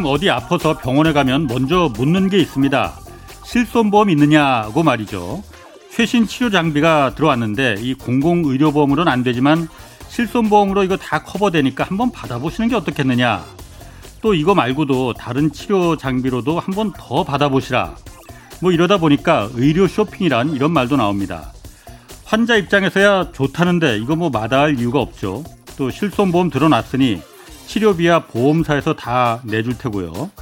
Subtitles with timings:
[0.00, 2.92] 요즘 어디 아파서 병원에 가면 먼저 묻는 게 있습니다.
[3.44, 5.42] 실손보험 있느냐고 말이죠.
[5.90, 9.68] 최신 치료 장비가 들어왔는데 이 공공의료보험으로는 안 되지만
[10.08, 13.44] 실손보험으로 이거 다 커버되니까 한번 받아보시는 게 어떻겠느냐.
[14.22, 17.94] 또 이거 말고도 다른 치료 장비로도 한번 더 받아보시라.
[18.62, 21.52] 뭐 이러다 보니까 의료 쇼핑이란 이런 말도 나옵니다.
[22.24, 25.44] 환자 입장에서야 좋다는데 이거 뭐 마다할 이유가 없죠.
[25.76, 27.20] 또 실손보험 들어놨으니
[27.70, 30.32] 치료비야 보험사에서 다 내줄 테고요.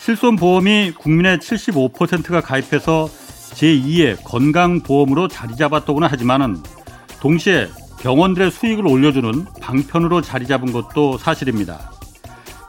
[0.00, 3.08] 실손보험이 국민의 75%가 가입해서
[3.54, 6.56] 제2의 건강보험으로 자리 잡았다고는 하지만은
[7.20, 7.68] 동시에
[8.00, 11.92] 병원들의 수익을 올려주는 방편으로 자리 잡은 것도 사실입니다.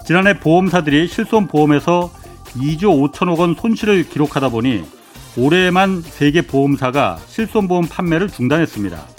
[0.05, 2.11] 지난해 보험사들이 실손보험에서
[2.57, 4.83] 2조 5천억 원 손실을 기록하다 보니
[5.35, 9.18] 올해만 세계 보험사가 실손보험 판매를 중단했습니다.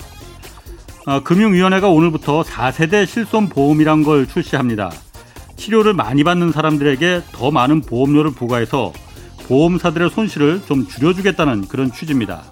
[1.07, 4.91] 어, 금융위원회가 오늘부터 4세대 실손보험이란 걸 출시합니다.
[5.57, 8.93] 치료를 많이 받는 사람들에게 더 많은 보험료를 부과해서
[9.47, 12.43] 보험사들의 손실을 좀 줄여주겠다는 그런 취지입니다.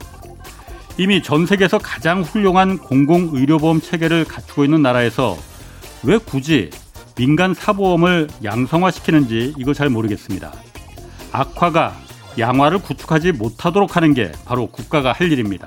[0.97, 5.37] 이미 전 세계에서 가장 훌륭한 공공의료보험 체계를 갖추고 있는 나라에서
[6.03, 6.71] 왜 굳이
[7.17, 10.53] 민간 사보험을 양성화시키는지 이거 잘 모르겠습니다.
[11.33, 11.95] 악화가
[12.39, 15.67] 양화를 구축하지 못하도록 하는 게 바로 국가가 할 일입니다.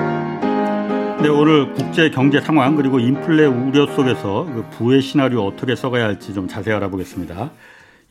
[1.21, 6.33] 네, 오늘 국제 경제 상황 그리고 인플레 우려 속에서 그 부의 시나리오 어떻게 써가야 할지
[6.33, 7.51] 좀 자세히 알아보겠습니다.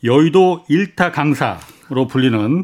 [0.05, 2.63] 여의도 일타 강사로 불리는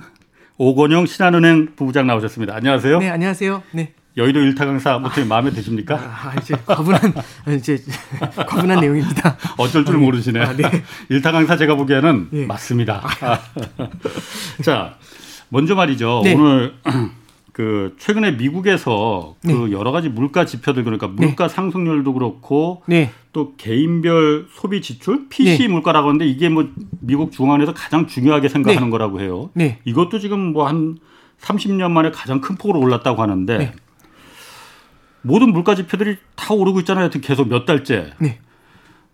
[0.58, 2.56] 오건영 신한은행 부부장 나오셨습니다.
[2.56, 3.00] 안녕하세요.
[3.00, 3.62] 네, 안녕하세요.
[3.72, 3.94] 네.
[4.16, 5.96] 여의도 일타 강사 어떻게 마음에 드십니까?
[5.96, 7.14] 아, 이제 과분한
[7.58, 7.78] 이제
[8.48, 9.38] 과분한 내용입니다.
[9.58, 10.40] 어쩔 줄 모르시네.
[10.40, 10.64] 아, 네.
[11.10, 12.46] 일타 강사 제가 보기에는 네.
[12.46, 13.04] 맞습니다.
[13.22, 13.40] 아.
[14.64, 14.96] 자,
[15.50, 16.22] 먼저 말이죠.
[16.24, 16.34] 네.
[16.36, 16.74] 오늘
[17.58, 19.72] 그 최근에 미국에서 그 네.
[19.72, 21.56] 여러 가지 물가 지표들 그러니까 물가 네.
[21.56, 23.10] 상승률도 그렇고 네.
[23.34, 25.68] 또 개인별 소비 지출 PC 네.
[25.68, 26.70] 물가라고 하는데 이게 뭐
[27.00, 28.92] 미국 중앙에서 가장 중요하게 생각하는 네.
[28.92, 29.50] 거라고 해요.
[29.86, 31.00] 이것도 지금 뭐 한
[31.42, 33.74] 30년 만에 가장 큰 폭으로 올랐다고 하는데
[35.24, 37.10] 모든 물가 지표들이 다 오르고 있잖아요.
[37.10, 38.14] 계속 몇 달째.
[38.20, 38.38] 네.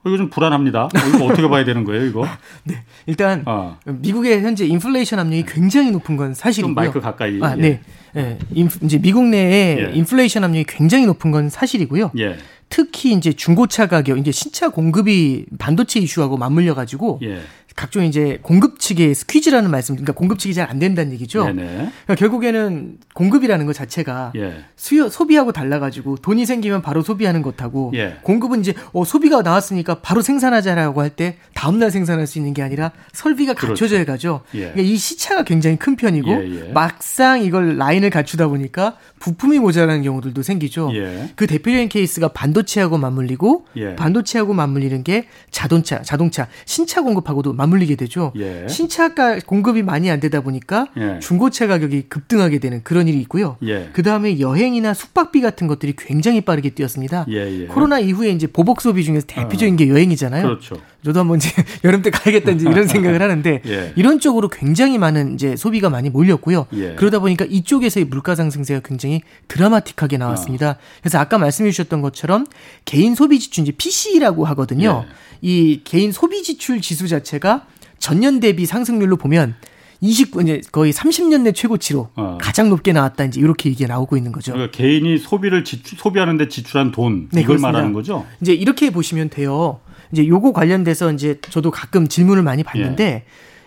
[0.05, 0.83] 어, 이거 좀 불안합니다.
[0.83, 2.27] 어, 이거 어떻게 봐야 되는 거예요, 이거?
[2.65, 2.83] 네.
[3.05, 3.77] 일단 어.
[3.85, 6.69] 미국의 현재 인플레이션 압력이 굉장히 높은 건 사실이고요.
[6.69, 7.39] 좀 마이크 가까이.
[7.41, 7.61] 아, 예.
[7.61, 7.81] 네.
[8.15, 8.37] 예.
[8.53, 9.91] 이제 미국 내에 예.
[9.93, 12.11] 인플레이션 압력이 굉장히 높은 건 사실이고요.
[12.19, 12.37] 예.
[12.69, 17.41] 특히 이제 중고차 가격, 이제 신차 공급이 반도체 이슈하고 맞물려 가지고 예.
[17.75, 21.43] 각종 이제 공급 측의 squeeze라는 말씀, 그러니까 공급 측이 잘 안 된다는 얘기죠.
[21.43, 24.63] 그러니까 결국에는 공급이라는 것 자체가 예.
[24.75, 28.17] 수요 소비하고 달라가지고 돈이 생기면 바로 소비하는 것하고 예.
[28.23, 32.91] 공급은 이제 어, 소비가 나왔으니까 바로 생산하자라고 할 때 다음날 생산할 수 있는 게 아니라
[33.11, 33.73] 설비가 그렇죠.
[33.73, 34.41] 갖춰져야 하죠.
[34.55, 34.59] 예.
[34.59, 36.71] 그러니까 이 시차가 굉장히 큰 편이고 예, 예.
[36.71, 40.91] 막상 이걸 라인을 갖추다 보니까 부품이 모자라는 경우들도 생기죠.
[40.95, 41.29] 예.
[41.35, 48.31] 그 대표적인 케이스가 반도체하고 맞물리고 반도체하고 맞물리는 게 자동차, 자동차 신차 공급하고도 맞물리게 되죠.
[48.35, 48.67] 예.
[48.67, 51.19] 신차가 공급이 많이 안 되다 보니까 예.
[51.19, 53.57] 중고차 가격이 급등하게 되는 그런 일이 있고요.
[53.63, 53.89] 예.
[53.93, 57.25] 그 다음에 여행이나 숙박비 같은 것들이 굉장히 빠르게 뛰었습니다.
[57.29, 57.65] 예, 예.
[57.67, 59.77] 코로나 이후에 이제 보복 소비 중에서 대표적인 어.
[59.77, 60.43] 게 여행이잖아요.
[60.43, 60.75] 그렇죠.
[61.03, 61.49] 저도 한번 이제
[61.83, 63.93] 여름 때 가야겠다 이제 이런 생각을 하는데 예.
[63.95, 66.67] 이런 쪽으로 굉장히 많은 이제 소비가 많이 몰렸고요.
[66.95, 70.71] 그러다 보니까 이쪽에서의 물가 상승세가 굉장히 드라마틱하게 나왔습니다.
[70.71, 70.75] 어.
[71.01, 72.45] 그래서 아까 말씀해 주셨던 것처럼
[72.85, 75.05] 개인 소비 지출 이제 PC라고 하거든요.
[75.41, 77.65] 이 개인 소비 지출 지수 자체가
[77.99, 79.55] 전년 대비 상승률로 보면
[80.03, 82.37] 29 이제 거의 30년 내 최고치로 어.
[82.41, 84.51] 가장 높게 나왔다 이제 이렇게 얘기가 나오고 있는 거죠.
[84.51, 87.71] 그러니까 개인이 소비를 지출, 소비하는데 지출한 돈 네, 이걸 그렇습니다.
[87.71, 88.25] 말하는 거죠.
[88.41, 89.79] 이제 이렇게 보시면 돼요.
[90.13, 93.23] 이제 요거 관련돼서 이제 저도 가끔 질문을 많이 받는데 예.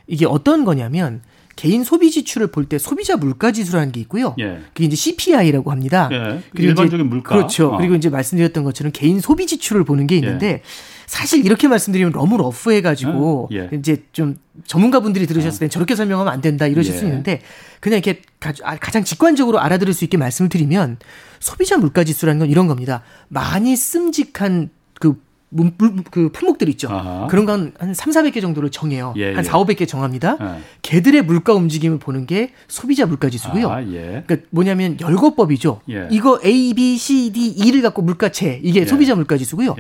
[0.07, 1.21] 이게 어떤 거냐면
[1.57, 4.35] 개인 소비 지출을 볼 때 소비자 물가 지수라는 게 있고요.
[4.39, 4.61] 예.
[4.75, 6.09] 그게 이제 CPI라고 합니다.
[6.13, 6.41] 예.
[6.53, 7.35] 그리고 일반적인 물가.
[7.35, 7.75] 그렇죠.
[7.75, 7.79] 어.
[7.79, 10.63] 그리고 이제 말씀드렸던 것처럼 개인 소비 지출을 보는 게 있는데 예.
[11.07, 13.71] 사실 이렇게 말씀드리면 너무 러프해 가지고 예.
[13.73, 17.09] 이제 좀 전문가분들이 들으셨을 땐 저렇게 설명하면 안 된다 이러실 수 예.
[17.09, 17.41] 있는데
[17.81, 18.23] 그냥 이렇게
[18.63, 20.99] 아, 가장 직관적으로 알아들을 수 있게 말씀을 드리면
[21.41, 23.03] 소비자 물가 지수라는 건 이런 겁니다.
[23.29, 24.71] 많이 씀직한
[25.01, 25.17] 그
[25.49, 25.73] 문,
[26.11, 26.89] 그 품목들 있죠.
[26.91, 27.27] 아하.
[27.29, 29.15] 그런 건 한 3, 400개 정도를 정해요.
[29.17, 29.63] 예, 한 4, 예.
[29.63, 30.37] 500개 정합니다.
[30.41, 30.61] 예.
[30.83, 33.69] 걔들의 물가 움직임을 보는 게 소비자 물가 지수고요.
[33.71, 34.23] 아, 예.
[34.27, 35.81] 그러니까 뭐냐면 열거법이죠.
[35.91, 36.09] 예.
[36.11, 38.87] 이거 A, B, C, D, E를 갖고 물가체 이게 예.
[38.87, 39.77] 소비자 물가 지수고요.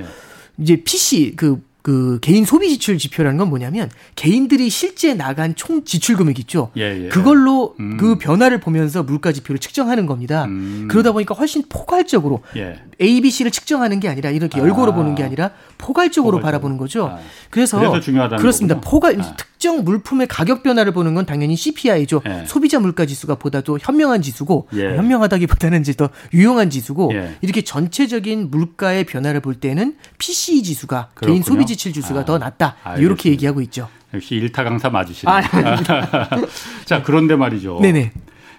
[0.58, 6.16] 이제 PC 그 그 개인 소비 지출 지표라는 건 뭐냐면 개인들이 실제 나간 총 지출
[6.16, 6.72] 금액 있죠.
[6.76, 7.08] 예, 예.
[7.10, 7.96] 그걸로 음.
[7.96, 10.46] 그 변화를 보면서 물가 지표를 측정하는 겁니다.
[10.46, 10.88] 음.
[10.90, 12.80] 그러다 보니까 훨씬 포괄적으로 예.
[13.00, 14.94] A, B, C를 측정하는 게 아니라 이렇게 열고로 아.
[14.96, 16.40] 보는 게 아니라 포괄적으로, 포괄적으로.
[16.40, 17.06] 바라보는 거죠.
[17.06, 17.20] 아.
[17.50, 18.80] 그래서, 그래서 중요하다는 그렇습니다.
[18.80, 18.90] 거군요.
[18.90, 19.36] 포괄 아.
[19.36, 22.22] 특정 물품의 가격 변화를 보는 건 당연히 CPI죠.
[22.28, 22.44] 예.
[22.46, 24.96] 소비자 물가 지수가 보다도 현명한 지수고 예.
[24.96, 27.36] 현명하다기보다는 이제 더 유용한 지수고 예.
[27.40, 31.32] 이렇게 전체적인 물가의 변화를 볼 때는 PCE 지수가 그렇군요.
[31.34, 32.24] 개인 소비 지출 지수가 아.
[32.24, 32.76] 더 낮다.
[32.84, 33.06] 알겠습니다.
[33.06, 33.88] 이렇게 얘기하고 있죠.
[34.14, 35.30] 역시 일타 강사 맞으시네.
[35.30, 35.42] 아,
[36.84, 37.80] 자 그런데 말이죠.
[37.80, 38.12] 네네.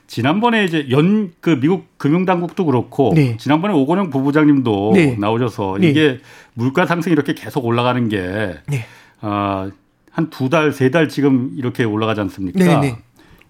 [0.08, 3.38] 지난번에 이제 연 그 미국 금융당국도 그렇고 네.
[3.38, 5.16] 지난번에 오건영 부부장님도 네.
[5.20, 5.90] 나오셔서 네.
[5.90, 6.20] 이게
[6.54, 8.86] 물가 상승이 이렇게 계속 올라가는 게 네.
[9.22, 9.70] 어,
[10.18, 12.58] 한 두 달, 세 달 지금 이렇게 올라가지 않습니까?
[12.60, 12.98] 네, 네.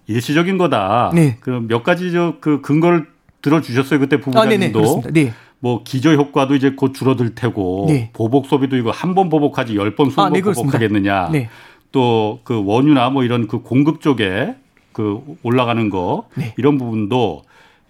[0.06, 1.10] 일시적인 거다.
[1.14, 1.36] 네.
[1.40, 3.06] 그럼 몇 가지 저그 근거를
[3.42, 3.98] 들어주셨어요.
[4.00, 5.02] 그때 부부장님도.
[5.06, 8.10] 아, 네, 뭐 기저 효과도 이제 곧 줄어들 테고 네.
[8.12, 11.30] 보복 소비도 이거 한 번 보복하지 열 번, 스무 아, 번 보복하겠느냐.
[11.32, 11.48] 네.
[11.90, 14.54] 또그 원유나 뭐 이런 그 공급 쪽에
[14.92, 16.52] 그 올라가는 거 네.
[16.58, 17.42] 이런 부분도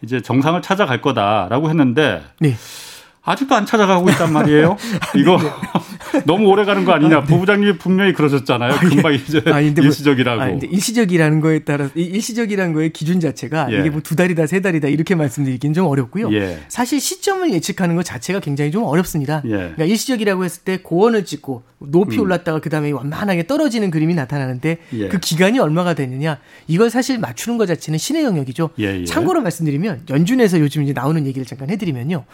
[0.03, 2.55] 이제 정상을 찾아갈 거다라고 했는데 네.
[3.25, 4.77] 아직도 안 찾아가고 있단 말이에요.
[5.17, 5.51] 이거 네.
[6.25, 7.19] 너무 오래 가는 거 아니냐.
[7.19, 7.27] 아, 네.
[7.27, 8.73] 부부장님이 분명히 그러셨잖아요.
[8.73, 8.89] 아, 예.
[8.89, 10.41] 금방 이제 아니, 뭐, 일시적이라고.
[10.41, 13.81] 아니, 일시적이라는 거에 따라 일시적이라는 거의 기준 자체가 예.
[13.81, 16.33] 이게 뭐 두 달이다 세 달이다 이렇게 말씀드리긴 좀 어렵고요.
[16.33, 16.61] 예.
[16.69, 19.43] 사실 시점을 예측하는 것 자체가 굉장히 좀 어렵습니다.
[19.45, 19.51] 예.
[19.51, 22.23] 그러니까 일시적이라고 했을 때 고원을 찍고 높이 음.
[22.23, 25.09] 올랐다가 그 다음에 완만하게 떨어지는 그림이 나타나는데 예.
[25.09, 28.71] 그 기간이 얼마가 되느냐 이걸 사실 맞추는 것 자체는 신의 영역이죠.
[28.79, 32.25] 예, 참고로 말씀드리면 연준에서 요즘 이제 나오는 얘기를 잠깐 해드리면요.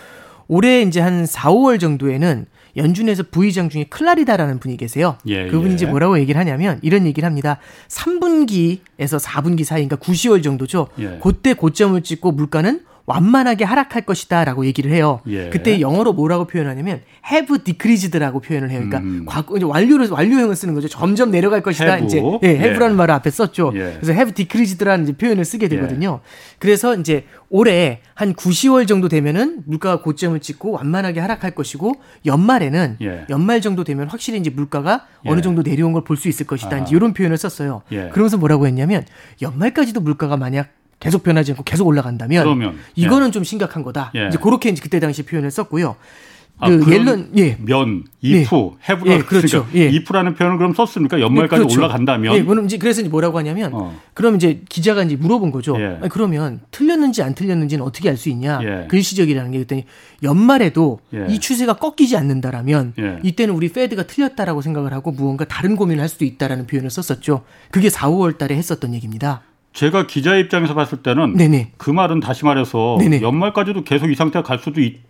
[0.48, 5.16] 올해 이제 한 4, 5월 정도에는 연준에서 부의장 중에 클라리다라는 분이 계세요.
[5.26, 5.74] 예, 그분이 예.
[5.74, 7.58] 이제 뭐라고 얘기를 하냐면 이런 얘기를 합니다.
[7.88, 10.88] 3분기에서 4분기 사이, 그러니까 9, 10월 정도죠.
[10.98, 11.18] 예.
[11.22, 15.20] 그때 고점을 찍고 물가는 완만하게 하락할 것이다 라고 얘기를 해요.
[15.26, 15.50] 예.
[15.50, 18.78] 그때 영어로 뭐라고 표현하냐면 have decreased라고 표현을 해요.
[18.78, 19.24] 그러니까 음.
[19.26, 20.88] 과거 이제 완료를 완료형을 쓰는 거죠.
[20.88, 21.84] 점점 내려갈 것이다.
[21.98, 22.06] have.
[22.06, 22.96] 이제 예, have라는 예.
[22.96, 23.72] 말을 앞에 썼죠.
[23.74, 23.78] 예.
[24.00, 26.20] 그래서 have decreased라는 이제 표현을 쓰게 되거든요.
[26.22, 26.28] 예.
[26.58, 31.92] 그래서 이제 올해 한 9, 10월 정도 되면은 물가가 고점을 찍고 완만하게 하락할 것이고
[32.24, 33.26] 연말에는 예.
[33.28, 36.76] 연말 정도 되면 확실히 이제 물가가 어느 정도 내려온 걸 볼 수 있을 것이다.
[36.76, 36.78] 아.
[36.80, 37.82] 이제 이런 표현을 썼어요.
[37.88, 39.04] 그러면서 뭐라고 했냐면
[39.42, 40.68] 연말까지도 물가가 만약
[41.04, 43.30] 계속 변하지 않고 계속 올라간다면 그러면, 이거는 예.
[43.30, 44.10] 좀 심각한 거다.
[44.16, 44.28] 예.
[44.28, 45.96] 이제 그렇게 이제 그때 당시 표현을 썼고요.
[46.58, 47.56] 아, 그 옐런 예.
[47.60, 48.70] 면 이프 예.
[48.88, 49.66] 해브라 예, 그렇죠.
[49.66, 49.88] 그러니까 예.
[49.96, 51.20] 이프라는 표현을 그럼 썼습니까?
[51.20, 51.80] 연말까지 네, 그렇죠.
[51.80, 52.36] 올라간다면.
[52.36, 53.94] 예, 그럼 이제 그래서 이제 뭐라고 하냐면 어.
[54.14, 55.76] 그럼 이제 기자가 이제 물어본 거죠.
[55.80, 55.98] 예.
[56.00, 58.60] 아니, 그러면 틀렸는지 안 틀렸는지는 어떻게 알 수 있냐?
[58.62, 58.86] 예.
[58.88, 59.84] 글시적이라는 게 그랬더니
[60.22, 61.26] 연말에도 예.
[61.28, 63.18] 이 추세가 꺾이지 않는다라면 예.
[63.24, 67.42] 이때는 우리 페드가 틀렸다라고 생각을 하고 무언가 다른 고민을 할 수도 있다라는 표현을 썼었죠.
[67.72, 69.42] 그게 4, 5월 달에 했었던 얘기입니다.
[69.74, 71.72] 제가 기자 입장에서 봤을 때는 네네.
[71.76, 73.20] 그 말은 다시 말해서 네네.
[73.20, 75.00] 연말까지도 계속 이 상태가 갈 수도 있,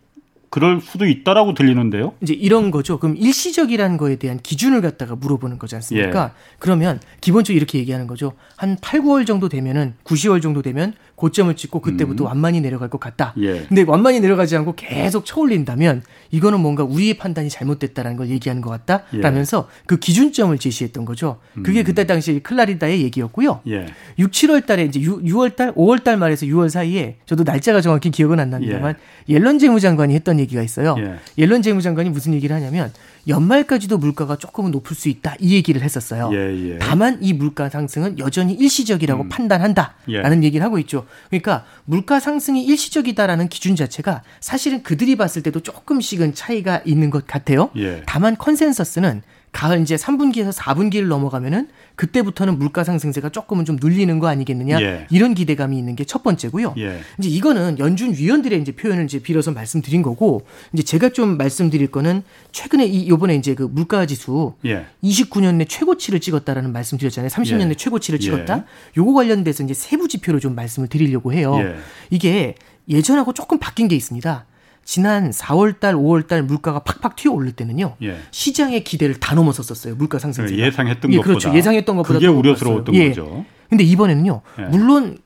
[0.54, 2.12] 그럴 수도 있다라고 들리는데요.
[2.20, 3.00] 이제 이런 거죠.
[3.00, 6.24] 그럼 일시적이라는 거에 대한 기준을 갖다가 물어보는 거지 않습니까?
[6.26, 6.54] 예.
[6.60, 8.34] 그러면 기본적으로 이렇게 얘기하는 거죠.
[8.56, 12.26] 한 8, 9월 정도 되면은 9, 10월 정도 되면 고점을 찍고 그때부터 음.
[12.26, 13.34] 완만히 내려갈 것 같다.
[13.38, 13.64] 예.
[13.66, 19.68] 근데 완만히 내려가지 않고 계속 쳐올린다면 이거는 뭔가 우리의 판단이 잘못됐다라는 걸 얘기하는 것 같다라면서
[19.68, 19.82] 예.
[19.86, 21.38] 그 기준점을 제시했던 거죠.
[21.64, 21.84] 그게 음.
[21.84, 23.60] 그때 당시 클라리다의 얘기였고요.
[23.68, 23.86] 예.
[24.18, 28.10] 6, 7월 달에 이제 6, 6월 달, 5월 달 말에서 6월 사이에 저도 날짜가 정확히
[28.10, 28.94] 기억은 안 납니다만
[29.28, 29.34] 예.
[29.34, 30.96] 옐런 재무장관이 했던 얘기가 있어요.
[30.98, 31.16] 예.
[31.36, 32.92] 옐런 재무장관이 무슨 얘기를 하냐면
[33.26, 36.30] 연말까지도 물가가 조금은 높을 수 있다 이 얘기를 했었어요.
[36.32, 36.78] 예, 예.
[36.78, 39.28] 다만 이 물가 상승은 여전히 일시적이라고 음.
[39.28, 40.46] 판단한다라는 예.
[40.46, 41.06] 얘기를 하고 있죠.
[41.28, 47.70] 그러니까 물가 상승이 일시적이다라는 기준 자체가 사실은 그들이 봤을 때도 조금씩은 차이가 있는 것 같아요.
[47.76, 48.02] 예.
[48.06, 49.22] 다만 컨센서스는
[49.54, 55.06] 가을 이제 3분기에서 4분기를 넘어가면은 그때부터는 물가 상승세가 조금은 좀 눌리는 거 아니겠느냐 예.
[55.10, 56.74] 이런 기대감이 있는 게 첫 번째고요.
[56.78, 57.00] 예.
[57.18, 62.22] 이제 이거는 연준 위원들의 이제 표현을 이제 빌어서 말씀드린 거고 이제 제가 좀 말씀드릴 거는
[62.52, 64.86] 최근에 이 요번에 이제 그 물가 지수 예.
[65.02, 67.30] 29년 내 최고치를 찍었다라는 말씀드렸잖아요.
[67.30, 67.74] 30년 내 예.
[67.74, 68.58] 최고치를 찍었다.
[68.58, 68.62] 예.
[68.96, 71.56] 요거 관련돼서 이제 세부 지표로 좀 말씀을 드리려고 해요.
[71.58, 71.76] 예.
[72.10, 72.54] 이게
[72.88, 74.46] 예전하고 조금 바뀐 게 있습니다.
[74.84, 77.96] 지난 4월 달, 5월 달 물가가 팍팍 튀어 오를 때는요.
[78.02, 78.18] 예.
[78.30, 79.94] 시장의 기대를 다 넘어섰었어요.
[79.96, 80.56] 물가 상승세.
[80.56, 81.38] 예상했던 예, 것보다.
[81.38, 81.56] 그렇죠.
[81.56, 83.08] 예상했던 것보다 그게 우려스러웠던 예.
[83.08, 83.44] 거죠.
[83.68, 84.40] 근데 이번에는요.
[84.58, 84.62] 예.
[84.64, 85.18] 물론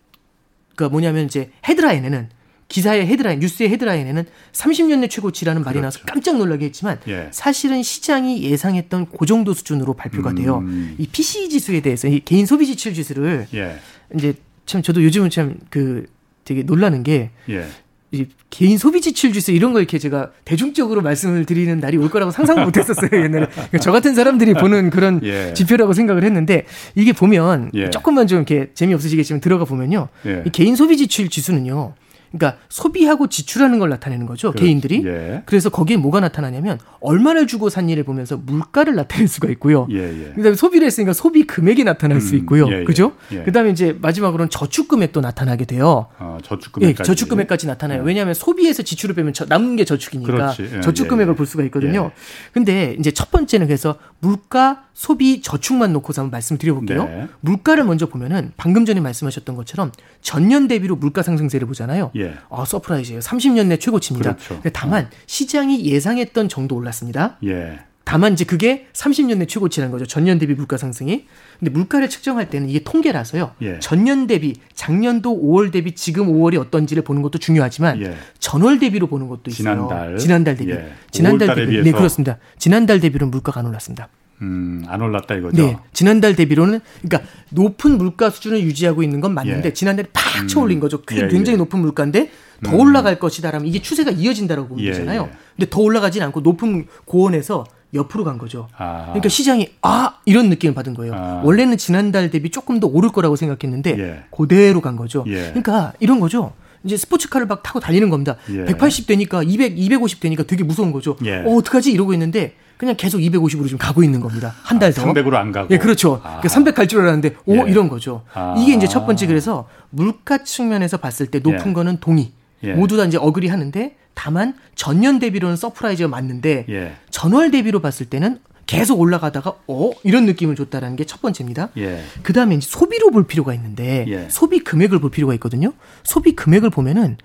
[0.77, 2.29] 그러니까 뭐냐면 이제 헤드라인에는
[2.69, 5.99] 기사의 헤드라인, 뉴스의 헤드라인에는 30년 내 최고치라는 말이 그렇죠.
[5.99, 7.29] 나와서 깜짝 놀라게 했지만 예.
[7.33, 10.59] 사실은 시장이 예상했던 그 정도 수준으로 발표가 돼요.
[10.59, 10.95] 음.
[10.99, 13.79] 이 PCE 지수에 대해서 이 개인 소비 지출 지수를 예.
[14.15, 14.35] 이제
[14.67, 16.07] 참 저도 요즘은 참 그
[16.45, 17.67] 되게 놀라는 게 예.
[18.11, 22.31] 이 개인 소비 지출 지수 이런 거 이렇게 제가 대중적으로 말씀을 드리는 날이 올 거라고
[22.31, 23.47] 상상 못 했었어요, 옛날에.
[23.47, 25.53] 그러니까 저 같은 사람들이 보는 그런 예.
[25.53, 27.91] 지표라고 생각을 했는데 이게 보면 예.
[27.91, 30.09] 조금만 좀 이렇게 재미없으시겠지만 들어가 보면요.
[30.27, 30.43] 예.
[30.47, 31.95] 이 개인 소비 지출 지수는요.
[32.33, 34.51] 그러니까 소비하고 지출하는 걸 나타내는 거죠.
[34.51, 34.65] 그렇지.
[34.65, 35.03] 개인들이.
[35.07, 35.43] 예.
[35.47, 39.87] 그래서 거기에 뭐가 나타나냐면 얼마를 주고 산 일을 보면서 물가를 나타낼 수가 있고요.
[39.91, 40.33] 예, 예.
[40.35, 42.69] 그다음에 소비를 했으니까 소비 금액이 나타날 음, 수 있고요.
[42.69, 42.85] 예, 예.
[42.85, 43.13] 그죠?
[43.33, 43.43] 예.
[43.43, 46.07] 그다음에 이제 마지막으로는 저축 금액도 나타나게 돼요.
[46.19, 46.89] 아, 저축 금액.
[46.89, 48.03] 예, 저축 금액까지 나타나요.
[48.03, 52.11] 왜냐하면 소비에서 지출을 빼면 저, 남는 게 저축이니까 저축 금액을 볼 수가 있거든요.
[52.53, 57.05] 근데 이제 첫 번째는 그래서 물가, 소비, 저축만 놓고서 한번 말씀드려볼게요.
[57.05, 57.29] 네.
[57.41, 59.93] 물가를 먼저 보면은 방금 전에 말씀하셨던 것처럼
[60.23, 62.11] 전년 대비로 물가 상승세를 보잖아요.
[62.19, 62.35] 예.
[62.51, 63.21] 아, surprise예요.
[63.21, 64.37] 30년 내 최고치입니다.
[64.37, 64.61] 그렇죠.
[64.73, 67.39] 다만 시장이 예상했던 정도 올랐습니다.
[67.45, 67.81] 예.
[68.05, 70.07] 다만 이제 그게 30년 내 최고치라는 거죠.
[70.07, 71.27] 전년 대비 물가 상승이.
[71.59, 73.53] 근데 물가를 측정할 때는 이게 통계라서요.
[73.61, 73.79] 예.
[73.81, 78.17] 전년 대비, 작년도 5월 대비 지금 5월이 어떤지를 보는 것도 중요하지만 예.
[78.39, 79.75] 전월 대비로 보는 것도 있어요.
[79.75, 80.17] 지난달.
[80.17, 80.71] 지난달 대비.
[80.71, 80.91] 예.
[81.11, 81.83] 지난달 대비.
[81.83, 82.39] 네, 그렇습니다.
[82.57, 84.09] 지난달 대비로는 물가가 안 올랐습니다.
[84.43, 85.67] 음, 안 올랐다 이거죠.
[85.67, 85.77] 네.
[85.93, 89.73] 지난달 대비로는 그러니까 높은 물가 수준을 유지하고 있는 건 맞는데 예.
[89.73, 90.49] 지난달에 팍 음.
[90.49, 91.03] 쳐올린 거죠.
[91.13, 91.57] 예, 굉장히 예.
[91.57, 92.31] 높은 물가인데
[92.63, 92.81] 더 음.
[92.81, 95.29] 올라갈 것이다라면 이게 추세가 이어진다라고 보면 예, 되잖아요.
[95.31, 95.37] 예.
[95.57, 97.65] 근데 더 올라가진 않고 높은 고원에서
[97.95, 98.69] 옆으로 간 거죠.
[98.77, 99.07] 아.
[99.07, 101.15] 그러니까 시장이 아 이런 느낌을 받은 거예요.
[101.15, 101.43] 아.
[101.45, 104.25] 원래는 지난달 대비 조금 더 오를 거라고 생각했는데 예.
[104.31, 105.25] 그대로 간 거죠.
[105.25, 106.53] 그러니까 이런 거죠.
[106.85, 108.37] 이제 스포츠카를 막 타고 달리는 겁니다.
[108.47, 111.17] 180 되니까 200, 250 되니까 되게 무서운 거죠.
[111.45, 111.91] 어, 어떡하지?
[111.91, 114.55] 이러고 있는데 그냥 계속 250으로 지금 가고 있는 겁니다.
[114.63, 115.05] 한달 아, 더.
[115.13, 115.69] 300으로 안 가고.
[115.71, 116.21] 예, 그렇죠.
[116.23, 116.39] 아.
[116.41, 117.71] 그러니까 300 갈 줄 알았는데 오 예.
[117.71, 118.23] 이런 거죠.
[118.33, 118.55] 아.
[118.57, 121.73] 이게 이제 첫 번째 그래서 물가 측면에서 봤을 때 높은 예.
[121.75, 122.33] 거는 동의.
[122.63, 122.73] 예.
[122.73, 126.93] 모두 다 이제 agree 하는데 다만 전년 대비로는 surprise가 맞는데 예.
[127.11, 131.71] 전월 대비로 봤을 때는 계속 올라가다가 어 이런 느낌을 줬다라는 게 첫 번째입니다.
[131.79, 132.03] 예.
[132.23, 134.29] 그 다음에 이제 소비로 볼 필요가 있는데 예.
[134.31, 135.73] 소비 금액을 볼 필요가 있거든요.
[136.05, 137.17] 소비 금액을 보면은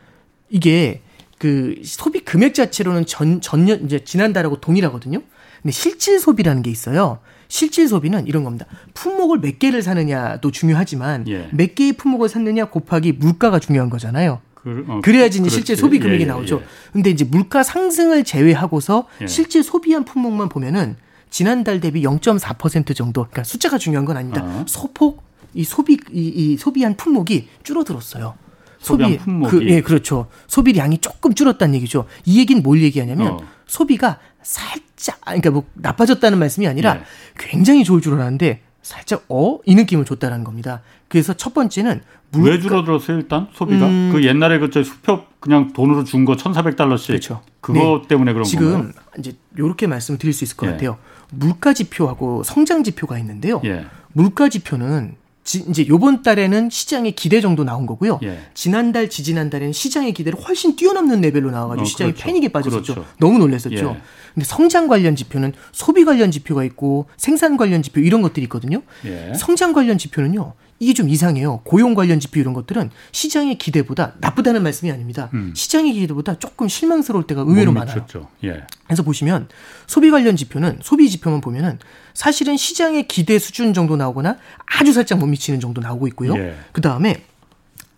[0.50, 1.01] 이게
[1.39, 5.19] 그 소비 금액 자체로는 전 전년 이제 지난달하고 동일하거든요.
[5.63, 7.20] 근데 실질 소비라는 게 있어요.
[7.48, 8.65] 실질 소비는 이런 겁니다.
[8.93, 11.50] 품목을 몇 개를 사느냐도 중요하지만 예.
[11.51, 14.41] 몇 개의 품목을 샀느냐 곱하기 물가가 중요한 거잖아요.
[14.53, 16.62] 그, 어, 그래야지 이제 실제 소비 금액이 예, 예, 나오죠.
[16.62, 16.65] 예.
[16.91, 19.27] 근데 이제 물가 상승을 제외하고서 예.
[19.27, 20.98] 실제 소비한 품목만 보면은
[21.29, 23.22] 지난달 대비 0.4% 정도.
[23.24, 24.43] 그러니까 숫자가 중요한 건 아닙니다.
[24.43, 24.65] 어.
[24.67, 28.36] 소폭 이 소비 이, 이 소비한 품목이 줄어들었어요.
[28.79, 30.27] 소비 품목이 그, 예, 그렇죠.
[30.48, 32.05] 소비량이 조금 줄었다는 얘기죠.
[32.25, 33.38] 이 얘기는 뭘 얘기하냐면 어.
[33.65, 37.03] 소비가 살짝 그러니까 뭐 나빠졌다는 말씀이 아니라 예.
[37.38, 40.81] 굉장히 좋을 줄 알았는데 살짝 어 이 느낌을 줬다라는 겁니다.
[41.07, 42.50] 그래서 첫 번째는 물가...
[42.50, 44.09] 왜 줄어들었어요 일단 소비가 음...
[44.12, 47.41] 그 옛날에 그저 수표 그냥 돈으로 준 거 1,400달러씩 그렇죠.
[47.62, 48.07] 그거 네.
[48.09, 48.91] 때문에 그런 지금 건가요?
[49.19, 50.71] 이제 이렇게 말씀드릴 수 있을 것 예.
[50.71, 50.97] 같아요.
[51.31, 53.62] 물가 지표하고 성장 지표가 있는데요.
[53.65, 53.85] 예.
[54.12, 58.19] 물가 지표는 지, 이제 요번 달에는 시장의 기대 정도 나온 거고요.
[58.23, 58.39] 예.
[58.53, 62.25] 지난달, 지지난달에는 시장의 기대를 훨씬 뛰어넘는 레벨로 나와가지고 어, 시장이 그렇죠.
[62.25, 62.93] 패닉에 빠졌었죠.
[62.93, 63.09] 그렇죠.
[63.19, 63.75] 너무 놀랐었죠.
[63.75, 64.01] 예.
[64.33, 68.81] 근데 성장 관련 지표는 소비 관련 지표가 있고 생산 관련 지표 이런 것들이 있거든요.
[69.05, 69.33] 예.
[69.35, 70.53] 성장 관련 지표는요.
[70.83, 71.61] 이게 좀 이상해요.
[71.63, 75.29] 고용 관련 지표 이런 것들은 시장의 기대보다 나쁘다는 말씀이 아닙니다.
[75.33, 75.53] 음.
[75.55, 78.05] 시장의 기대보다 조금 실망스러울 때가 의외로 많아요.
[78.43, 78.63] 예.
[78.85, 79.47] 그래서 보시면
[79.87, 81.79] 소비 관련 지표는 소비 지표만 보면은
[82.13, 86.35] 사실은 시장의 기대 수준 정도 나오거나 아주 살짝 못 미치는 정도 나오고 있고요.
[86.37, 86.55] 예.
[86.73, 87.23] 그 다음에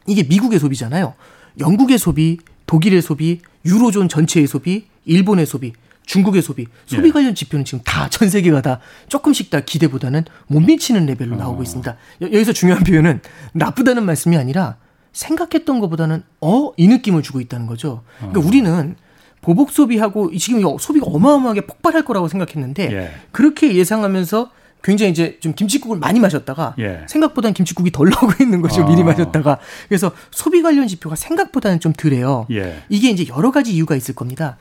[0.06, 1.16] 이게 미국의 소비잖아요.
[1.60, 2.38] 영국의 소비,
[2.68, 5.74] 독일의 소비, 유로존 전체의 소비, 일본의 소비,
[6.06, 7.12] 중국의 소비, 소비 예.
[7.12, 11.64] 관련 지표는 지금 다 전 세계가 다 조금씩 다 기대보다는 못 미치는 레벨로 나오고 어.
[11.64, 11.96] 있습니다.
[12.22, 13.20] 여 기서 중요한 표현은
[13.54, 14.78] 나쁘다는 말씀이 아니라
[15.14, 18.04] 생각했던 것보다는 어 이 느낌을 주고 있다는 거죠.
[18.18, 18.44] 그러니까 어.
[18.46, 18.96] 우리는
[19.42, 23.12] 보복 소비하고 지금 소비가 어마어마하게 폭발할 거라고 생각했는데 예.
[23.32, 24.52] 그렇게 예상하면서
[24.84, 27.06] 굉장히 이제 좀 김치국을 많이 마셨다가 예.
[27.08, 28.84] 생각보다는 김치국이 덜 나오고 있는 거죠.
[28.84, 28.86] 아.
[28.86, 29.58] 미리 마셨다가.
[29.90, 32.46] 그래서 소비 관련 지표가 생각보다는 좀 덜해요.
[32.52, 32.84] 예.
[32.90, 34.58] 이게 이제 여러 가지 이유가 있을 겁니다.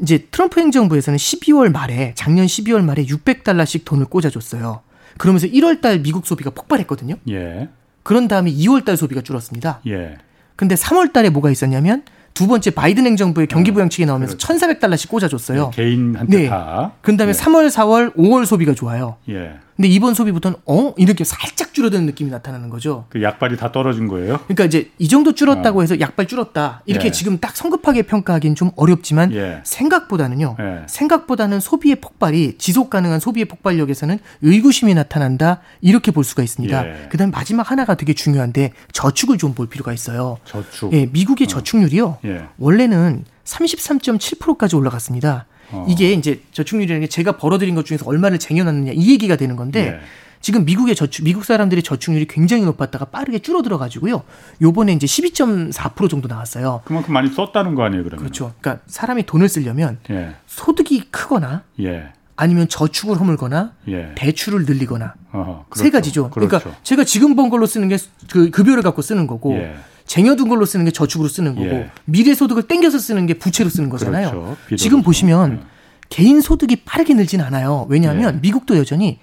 [0.00, 0.02] 예.
[0.02, 4.80] 이제 트럼프 행정부에서는 12월 말에 작년 12월 말에 600달러씩 돈을 꽂아줬어요.
[5.18, 7.16] 그러면서 1월 달 미국 소비가 폭발했거든요.
[7.30, 7.68] 예.
[8.02, 9.80] 그런 다음에 2월 달 소비가 줄었습니다.
[9.86, 10.16] 예.
[10.56, 12.02] 근데 3월 달에 뭐가 있었냐면
[12.32, 14.54] 두 번째 바이든 행정부의 경기 부양책이 나오면서 그렇죠.
[14.54, 15.72] 1,400달러씩 꽂아줬어요.
[15.74, 16.48] 네, 개인한테 네.
[16.48, 16.92] 다.
[17.02, 17.36] 그 다음에 예.
[17.36, 19.16] 3월, 4월, 5월 소비가 좋아요.
[19.28, 19.54] 예.
[19.80, 23.06] 근데 이번 소비부터는 어 이렇게 살짝 줄어드는 느낌이 나타나는 거죠.
[23.08, 24.36] 그 약발이 다 떨어진 거예요?
[24.44, 25.80] 그러니까 이제 이 정도 줄었다고 어.
[25.82, 27.10] 해서 약발 줄었다 이렇게 예.
[27.10, 29.62] 지금 딱 성급하게 평가하기는 좀 어렵지만 예.
[29.64, 30.56] 생각보다는요.
[30.60, 30.82] 예.
[30.86, 36.86] 생각보다는 소비의 폭발이 지속 가능한 소비의 폭발력에서는 의구심이 나타난다 이렇게 볼 수가 있습니다.
[36.86, 37.08] 예.
[37.08, 40.36] 그다음 마지막 하나가 되게 중요한데 저축을 좀 볼 필요가 있어요.
[40.44, 40.92] 저축.
[40.92, 41.48] 예, 미국의 어.
[41.48, 42.18] 저축률이요.
[42.26, 42.44] 예.
[42.58, 45.46] 원래는 33.7%까지 올라갔습니다.
[45.72, 45.86] 어.
[45.88, 50.00] 이게 이제 저축률이라는 게 제가 벌어들인 것 중에서 얼마를 쟁여놨느냐 이 얘기가 되는 건데 네.
[50.40, 54.22] 지금 미국의 저축 미국 사람들의 저축률이 굉장히 높았다가 빠르게 줄어들어 가지고요.
[54.62, 56.80] 요번에 이제 12.4% 정도 나왔어요.
[56.84, 58.20] 그만큼 많이 썼다는 거 아니에요, 그러면?
[58.24, 58.54] 그렇죠.
[58.60, 60.34] 그러니까 사람이 돈을 쓰려면 예.
[60.46, 62.12] 소득이 크거나 예.
[62.36, 64.12] 아니면 저축을 허물거나 예.
[64.14, 65.84] 대출을 늘리거나 어허, 그렇죠.
[65.84, 66.30] 세 가지죠.
[66.30, 66.64] 그러니까 그렇죠.
[66.64, 67.98] 그러니까 제가 지금 번 걸로 쓰는 게
[68.30, 69.74] 그 급여를 갖고 쓰는 거고 예.
[70.10, 71.90] 쟁여둔 걸로 쓰는 게 저축으로 쓰는 거고 예.
[72.04, 74.56] 미래 소득을 땡겨서 쓰는 게 부채로 쓰는 거잖아요.
[74.66, 74.74] 그렇죠.
[74.74, 75.66] 지금 보시면 예.
[76.08, 77.86] 개인 소득이 빠르게 늘진 않아요.
[77.88, 78.38] 왜냐하면 예.
[78.40, 79.20] 미국도 여전히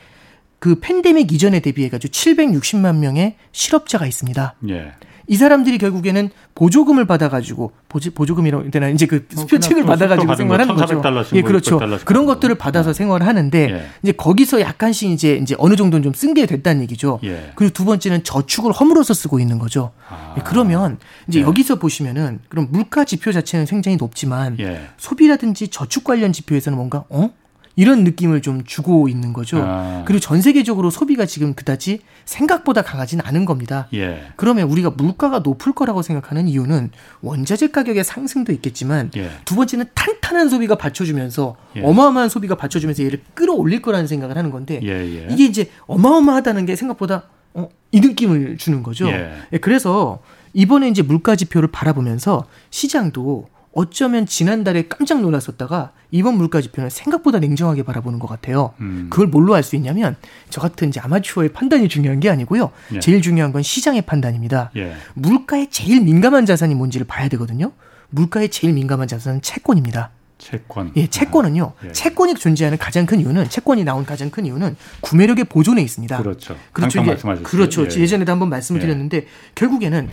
[0.60, 4.56] 그 팬데믹 이전에 대비해 가지고 760만 명의 실업자가 있습니다.
[4.70, 4.94] 예.
[5.27, 10.86] 이 사람들이 결국에는 보조금을 받아가지고 보지, 보조금이라고 되나 이제 그 어, 수표책을 받아가지고 생활하는 뭐
[10.86, 11.01] 거죠.
[11.36, 11.79] 예, 그렇죠.
[12.05, 12.98] 그런 것들을 받아서 네.
[12.98, 13.86] 생활하는데 예.
[14.03, 17.19] 이제 거기서 약간씩 이제 이제 어느 정도는 좀 쓴 게 됐다는 얘기죠.
[17.24, 17.51] 예.
[17.55, 19.91] 그리고 두 번째는 저축을 허물어서 쓰고 있는 거죠.
[20.10, 20.36] 아.
[20.38, 21.43] 예, 그러면 이제 예.
[21.43, 24.88] 여기서 보시면은 그럼 물가 지표 자체는 굉장히 높지만 예.
[24.98, 27.29] 소비라든지 저축 관련 지표에서는 뭔가 어
[27.77, 29.62] 이런 느낌을 좀 주고 있는 거죠.
[29.63, 30.03] 아.
[30.05, 33.88] 그리고 전 세계적으로 소비가 지금 그다지 생각보다 강하지는 않은 겁니다.
[33.93, 34.24] 예.
[34.36, 36.89] 그러면 우리가 물가가 높을 거라고 생각하는 이유는
[37.22, 39.29] 원자재 가격의 상승도 있겠지만 예.
[39.46, 41.84] 두 번째는 탄탄한 소비가 받쳐주면서 예.
[41.84, 45.27] 어마어마한 소비가 받쳐주면서 얘를 끌어올릴 거라는 생각을 하는 건데 예, 예.
[45.29, 49.07] 이게 이제 어마어마하다는 게 생각보다 어, 이 느낌을 주는 거죠.
[49.07, 49.31] 예.
[49.62, 50.19] 그래서
[50.53, 57.84] 이번에 이제 물가 지표를 바라보면서 시장도 어쩌면 지난달에 깜짝 놀랐었다가 이번 물가 지표는 생각보다 냉정하게
[57.84, 58.74] 바라보는 것 같아요.
[58.79, 59.05] 음.
[59.12, 60.15] 그걸 뭘로 알 수 있냐면
[60.50, 62.72] 저 같은 이제 아마추어의 판단이 중요한 게 아니고요.
[62.96, 63.00] 예.
[63.00, 64.72] 제일 중요한 건 시장의 판단입니다.
[64.77, 64.96] 예.
[65.13, 67.72] 물가에 제일 민감한 자산이 뭔지를 봐야 되거든요.
[68.10, 70.10] 물가에 제일 민감한 자산은 채권입니다.
[70.39, 70.91] 채권.
[70.96, 71.74] 예, 채권은요.
[71.79, 71.91] 아, 예.
[71.91, 76.17] 채권이 존재하는 가장 큰 이유는 채권이 나온 가장 큰 이유는 구매력의 보존에 있습니다.
[76.17, 76.57] 그렇죠.
[76.72, 77.01] 그렇죠.
[77.05, 77.86] 예, 그렇죠.
[77.86, 78.01] 예.
[78.01, 78.86] 예전에도 한번 말씀을 예.
[78.86, 80.10] 드렸는데 결국에는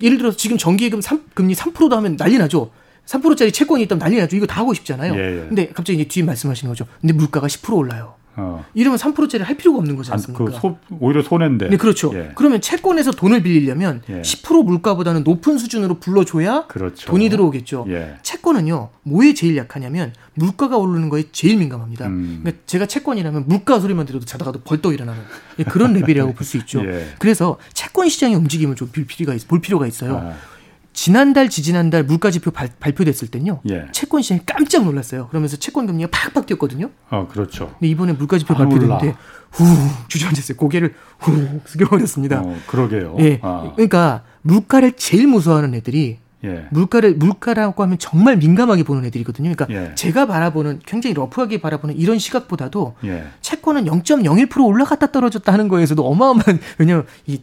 [0.00, 2.70] 예를 들어서 지금 정기예금 3, 금리 3%도 하면 난리 나죠.
[3.06, 4.36] 3%짜리 채권이 있다면 난리 나죠.
[4.36, 5.14] 이거 다 하고 싶잖아요.
[5.14, 5.46] 예, 예.
[5.48, 6.86] 근데 갑자기 이제 뒤에 말씀하시는 거죠.
[7.00, 8.14] 근데 물가가 10% 올라요.
[8.36, 8.64] 어.
[8.74, 10.44] 이러면 3%짜리 할 필요가 없는 거지 않습니까?
[10.44, 11.68] 그 소, 오히려 손해인데.
[11.68, 12.10] 네, 그렇죠.
[12.16, 12.30] 예.
[12.34, 14.22] 그러면 채권에서 돈을 빌리려면 예.
[14.22, 17.06] 10% 물가보다는 높은 수준으로 불러줘야 그렇죠.
[17.08, 17.86] 돈이 들어오겠죠.
[17.90, 18.16] 예.
[18.22, 22.06] 채권은요, 뭐에 제일 약하냐면 물가가 오르는 거에 제일 민감합니다.
[22.08, 22.40] 음.
[22.42, 25.22] 그러니까 제가 채권이라면 물가 소리만 들어도 자다가도 벌떡 일어나는
[25.68, 26.84] 그런 레벨이라고 볼 수 있죠.
[26.84, 27.06] 예.
[27.20, 30.16] 그래서 채권 시장의 움직임을 좀 볼 필요가, 볼 필요가 있어요.
[30.16, 30.53] 아.
[30.94, 33.60] 지난달 지지난달 물가 지표 발, 표됐을 땐요.
[33.68, 33.86] 예.
[33.92, 35.26] 채권 시장이 깜짝 놀랐어요.
[35.28, 36.90] 그러면서 채권 금리가 팍팍 뛰었거든요.
[37.10, 37.74] 어, 그렇죠.
[37.78, 39.14] 근데 이번에 물가 지표 발표됐는데
[39.50, 39.64] 후
[40.08, 40.56] 주저앉았어요.
[40.56, 42.40] 고개를 후 숙여버렸습니다.
[42.40, 43.16] 어, 그러게요.
[43.18, 43.40] 예.
[43.42, 43.72] 아.
[43.74, 46.66] 그러니까 물가를 제일 무서워하는 애들이 예.
[46.70, 49.52] 물가를 물가라고 하면 정말 민감하게 보는 애들이거든요.
[49.54, 49.94] 그러니까 예.
[49.94, 53.24] 제가 바라보는 굉장히 러프하게 바라보는 이런 시각보다도 예.
[53.40, 57.40] 채권은 0.01% 올라갔다 떨어졌다 하는 거에서도 어마어마한 왜냐면 이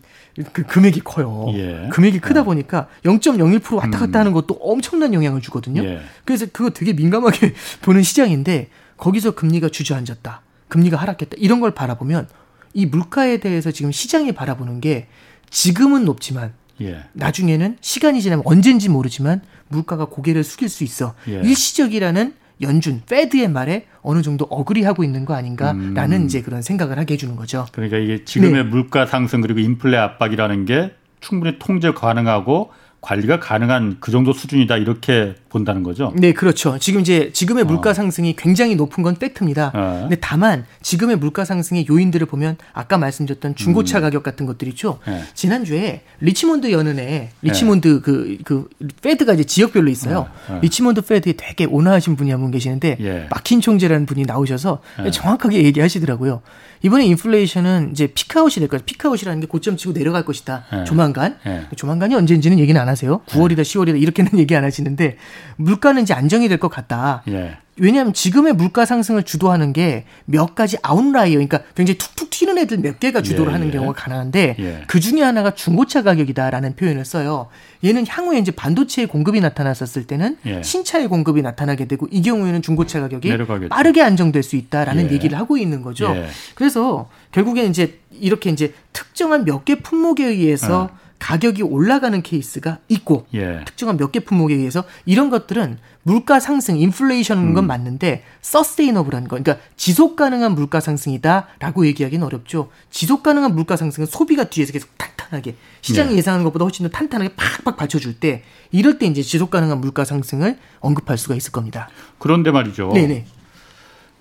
[0.54, 1.46] 그 금액이 커요.
[1.54, 1.90] 예.
[1.92, 2.44] 금액이 크다 어.
[2.44, 4.22] 보니까 0.01% 왔다 갔다 음.
[4.22, 5.84] 하는 것도 엄청난 영향을 주거든요.
[5.84, 6.02] 예.
[6.24, 10.42] 그래서 그거 되게 민감하게 보는 시장인데 거기서 금리가 주저앉았다.
[10.70, 11.36] 금리가 하락했다.
[11.38, 12.28] 이런 걸 바라보면
[12.74, 15.08] 이 물가에 대해서 지금 시장이 바라보는 게
[15.50, 17.04] 지금은 높지만 예.
[17.14, 21.14] 나중에는 시간이 지나면 언젠지 모르지만 물가가 고개를 숙일 수 있어.
[21.28, 21.42] 예.
[21.44, 26.26] 일시적이라는 연준, 페드의 말에 어느 정도 어그리하고 있는 거 아닌가라는 음.
[26.26, 27.66] 이제 그런 생각을 하게 해주는 거죠.
[27.72, 28.64] 그러니까 이게 지금의 네.
[28.64, 35.34] 물가 상승 그리고 인플레 압박이라는 게 충분히 통제 가능하고 관리가 가능한 그 정도 수준이다 이렇게
[35.50, 36.14] 본다는 거죠.
[36.16, 36.78] 네, 그렇죠.
[36.78, 37.94] 지금 이제 지금의 물가 어.
[37.94, 39.72] 상승이 굉장히 높은 건 팩트입니다.
[39.74, 40.00] 어.
[40.04, 44.02] 근데 다만 지금의 물가 상승의 요인들을 보면 아까 말씀드렸던 중고차 음.
[44.04, 45.00] 가격 같은 것들 있죠.
[45.08, 45.24] 네.
[45.34, 48.38] 지난주에 리치몬드 연은에 리치몬드 그그 네.
[48.44, 48.70] 그
[49.02, 50.28] Fed가 이제 지역별로 있어요.
[50.48, 50.60] 어.
[50.62, 53.28] 리치몬드 Fed에 되게 온화하신 분이 한 분 계시는데 예.
[53.30, 55.12] 바킨 총재라는 분이 나오셔서 예.
[55.12, 56.42] 정확하게 얘기하시더라고요.
[56.84, 58.82] 이번에 인플레이션은 이제 peak out이 될 거예요.
[58.86, 60.64] peak out이라는 게 고점 치고 내려갈 것이다.
[60.72, 60.84] 네.
[60.86, 61.38] 조만간.
[61.46, 61.68] 네.
[61.76, 63.22] 조만간이 언제인지는 얘기는 안 하세요.
[63.28, 65.18] 9월이다, 10월이다 이렇게는 얘기 안 하시는데
[65.56, 67.24] 물가는 이제 안정이 될 것 같다.
[67.30, 67.58] 예.
[67.78, 73.00] 왜냐하면 지금의 물가 상승을 주도하는 게 몇 가지 outlier, 그러니까 굉장히 툭툭 튀는 애들 몇
[73.00, 73.72] 개가 주도를 예, 하는 예.
[73.72, 74.82] 경우가 가능한데 예.
[74.88, 77.48] 그 중에 하나가 중고차 가격이다라는 표현을 써요.
[77.84, 80.62] 얘는 향후에 이제 반도체의 공급이 나타났었을 때는 예.
[80.62, 83.70] 신차의 공급이 나타나게 되고 이 경우에는 중고차 가격이 내려가겠죠.
[83.70, 85.14] 빠르게 안정될 수 있다라는 예.
[85.14, 86.14] 얘기를 하고 있는 거죠.
[86.16, 86.28] 예.
[86.56, 91.01] 그래서 결국에는 이제 이렇게 이제 특정한 몇 개 품목에 의해서 어.
[91.22, 93.64] 가격이 올라가는 케이스가 있고 예.
[93.66, 97.68] 특정한 몇 개 품목에 의해서 이런 것들은 물가 상승, 인플레이션인 건 음.
[97.68, 102.72] 맞는데 서스테이너블한 거, 그러니까 지속 가능한 물가 상승이다라고 얘기하기는 어렵죠.
[102.90, 106.22] 지속 가능한 물가 상승은 소비가 뒤에서 계속 탄탄하게 시장이 예.
[106.24, 110.58] 상하는 것보다 훨씬 더 탄탄하게 팍팍 받쳐줄 때 이럴 때 이제 지속 가능한 물가 상승을
[110.80, 111.88] 언급할 수가 있을 겁니다.
[112.18, 112.92] 그런데 말이죠.
[112.96, 113.26] 네네.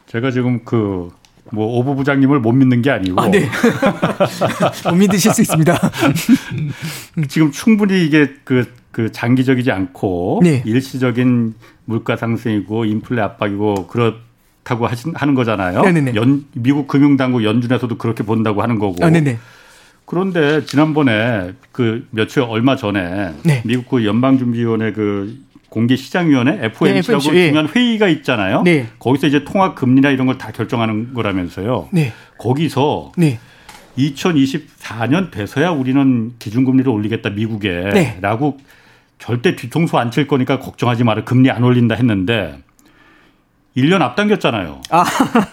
[0.07, 1.11] 제가 지금 그
[1.53, 3.21] 뭐 오부 부장님을 못 믿는 게 아니고.
[3.21, 3.49] 아, 네.
[4.89, 5.77] 못 믿으실 수 있습니다.
[7.29, 10.63] 지금 충분히 이게 그, 그 장기적이지 않고 네.
[10.65, 15.83] 일시적인 물가 상승이고 인플레 압박이고 그렇다고 하신, 하는 거잖아요.
[15.83, 16.15] 네네네.
[16.15, 19.05] 연, 미국 금융당국 연준에서도 그렇게 본다고 하는 거고.
[19.05, 19.39] 아, 네네.
[20.05, 23.63] 그런데 지난번에 그 며칠 얼마 전에 네.
[23.65, 25.39] 미국 그 연방준비위원회 그
[25.70, 27.72] 공개시장위원회 FOMC라고 네, 중요한 예.
[27.80, 28.62] 회의가 있잖아요.
[28.62, 28.88] 네.
[28.98, 31.88] 거기서 이제 통화 금리나 이런 걸 다 결정하는 거라면서요.
[31.92, 32.12] 네.
[32.38, 33.38] 거기서 네.
[33.98, 38.64] 2024년 돼서야 우리는 기준금리를 올리겠다 미국에라고 네.
[39.18, 42.59] 절대 뒤통수 안 칠 거니까 걱정하지 마라 금리 안 올린다 했는데
[43.76, 44.80] 1년 앞당겼잖아요.
[44.90, 45.04] 아.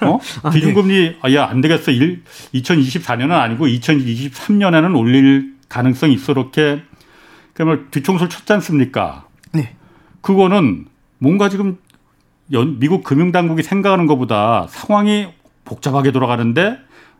[0.06, 0.19] 어?
[0.43, 0.56] 아, 네.
[0.60, 1.91] 기준금리 아, 야, 안 되겠어.
[1.91, 2.23] 1,
[2.56, 6.32] 2024년은 아니고 2023년에는 올릴 가능성이 있어.
[6.32, 6.82] 이렇게
[7.53, 9.27] 그러면 뒤통수를 쳤지 않습니까?
[10.28, 10.34] 네.
[10.34, 10.86] 그거는
[11.20, 11.78] 뭔가 지금
[12.52, 15.28] 연, 미국 금융당국이 생각하는 것보다 상황이
[15.66, 16.78] 복잡하게 돌아가는데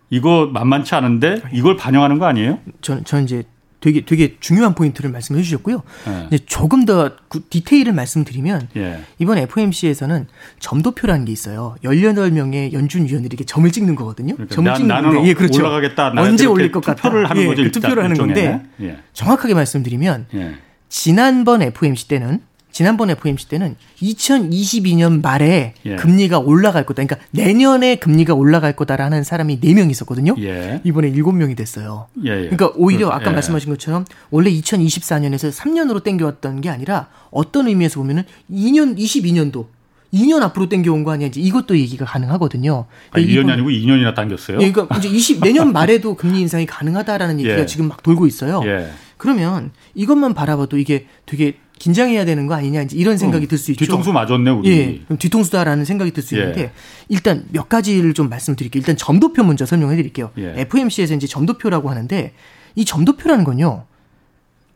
[0.10, 2.60] 이거 만만치 않은데 이걸 반영하는 거 아니에요?
[2.82, 3.44] 저는, 저는 이제
[3.80, 5.84] 되게 되게 중요한 포인트를 말씀해 주셨고요.
[6.06, 6.28] 네.
[6.32, 7.12] 이제 조금 더
[7.50, 9.02] 디테일을 말씀드리면 예.
[9.20, 10.28] 이번 FOMC에서는
[10.60, 11.76] 점도표라는 게 있어요.
[11.84, 14.34] 18명의 연준 위원들이 게 점을 찍는 거거든요.
[14.34, 15.62] 그러니까 점을 찍는 나는 예, 그렇죠.
[15.62, 16.14] 올라가겠다.
[16.18, 17.04] 언제 올릴 것 같다.
[17.04, 17.64] 투표를 하는 예, 거죠.
[17.64, 18.98] 그 투표를 하는 건데 예.
[19.14, 20.56] 정확하게 말씀드리면 예.
[20.90, 22.42] 지난번 FOMC 때는
[22.78, 25.96] 지난번 FOMC 때는 2022년 말에 예.
[25.96, 27.04] 금리가 올라갈 거다.
[27.04, 30.36] 그러니까 내년에 금리가 올라갈 거다라는 사람이 4명 있었거든요.
[30.38, 30.80] 예.
[30.84, 32.06] 이번에 7명이 됐어요.
[32.24, 32.50] 예, 예.
[32.50, 33.34] 그러니까 오히려 아까 예.
[33.34, 39.66] 말씀하신 것처럼 원래 2024년에서 3년으로 땡겨왔던 게 아니라 어떤 의미에서 보면은 2년, 22년도
[40.14, 41.30] 2년 앞으로 땡겨온 거 아니야.
[41.30, 42.86] 이제 이것도 얘기가 가능하거든요.
[43.10, 44.60] 아, 2년이 아니고 2년이나 당겼어요?
[44.62, 47.66] 예, 그러니까 이제 20, 내년 말에도 금리 인상이 가능하다라는 얘기가 예.
[47.66, 48.62] 지금 막 돌고 있어요.
[48.66, 48.92] 예.
[49.18, 53.86] 그러면 이것만 바라봐도 이게 되게 긴장해야 되는 거 아니냐 이제 이런 생각이 음, 들수 있죠.
[53.86, 54.70] 뒤통수 맞았네 우리.
[54.72, 56.72] 예, 그럼 뒤통수다라는 생각이 들 수 있는데 예.
[57.10, 58.80] 일단 몇 가지를 좀 말씀드릴게요.
[58.82, 60.32] 일단 점도표 먼저 설명해드릴게요.
[60.38, 60.54] 예.
[60.58, 62.34] FOMC에서 이제 점도표라고 하는데
[62.76, 63.86] 이 점도표라는 건요.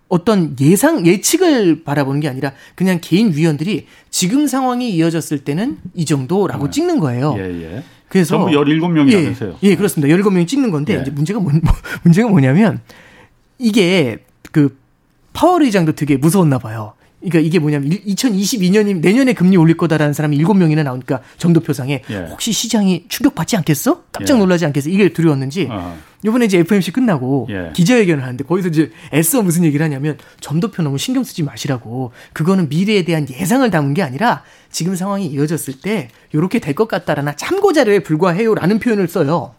[0.07, 6.65] 어떤 예상 예측을 바라보는 게 아니라 그냥 개인 위원들이 지금 상황이 이어졌을 때는 이 정도라고
[6.65, 6.71] 네.
[6.71, 7.33] 찍는 거예요.
[7.37, 7.83] 예, 예.
[8.09, 9.55] 그래서 전부 17명이라면서요.
[9.63, 10.13] 예, 예, 그렇습니다.
[10.13, 11.01] 17명이 찍는 건데 예.
[11.01, 11.53] 이제 문제가 뭐,
[12.03, 12.81] 문제가 뭐냐면
[13.57, 14.17] 이게
[14.51, 14.77] 그
[15.33, 16.93] 파월 의장도 되게 무서웠나 봐요.
[17.19, 22.15] 그러니까 이게 뭐냐면 2022년이 내년에 금리 올릴 거다라는 사람이 7명이나 나오니까 정도표상에 예.
[22.31, 24.01] 혹시 시장이 충격받지 않겠어?
[24.11, 24.39] 깜짝 예.
[24.39, 24.89] 놀라지 않겠어?
[24.89, 25.95] 이게 두려웠는지 어.
[26.25, 27.71] 이번에 이제 FMC 끝나고 예.
[27.75, 33.03] 기자회견을 하는데 거기서 이제 애써 무슨 얘기를 하냐면 점도표 너무 신경 쓰지 마시라고 그거는 미래에
[33.03, 34.41] 대한 예상을 담은 게 아니라
[34.71, 39.53] 지금 상황이 이어졌을 때 이렇게 될 것 같다라나 참고 자료에 불과해요라는 표현을 써요.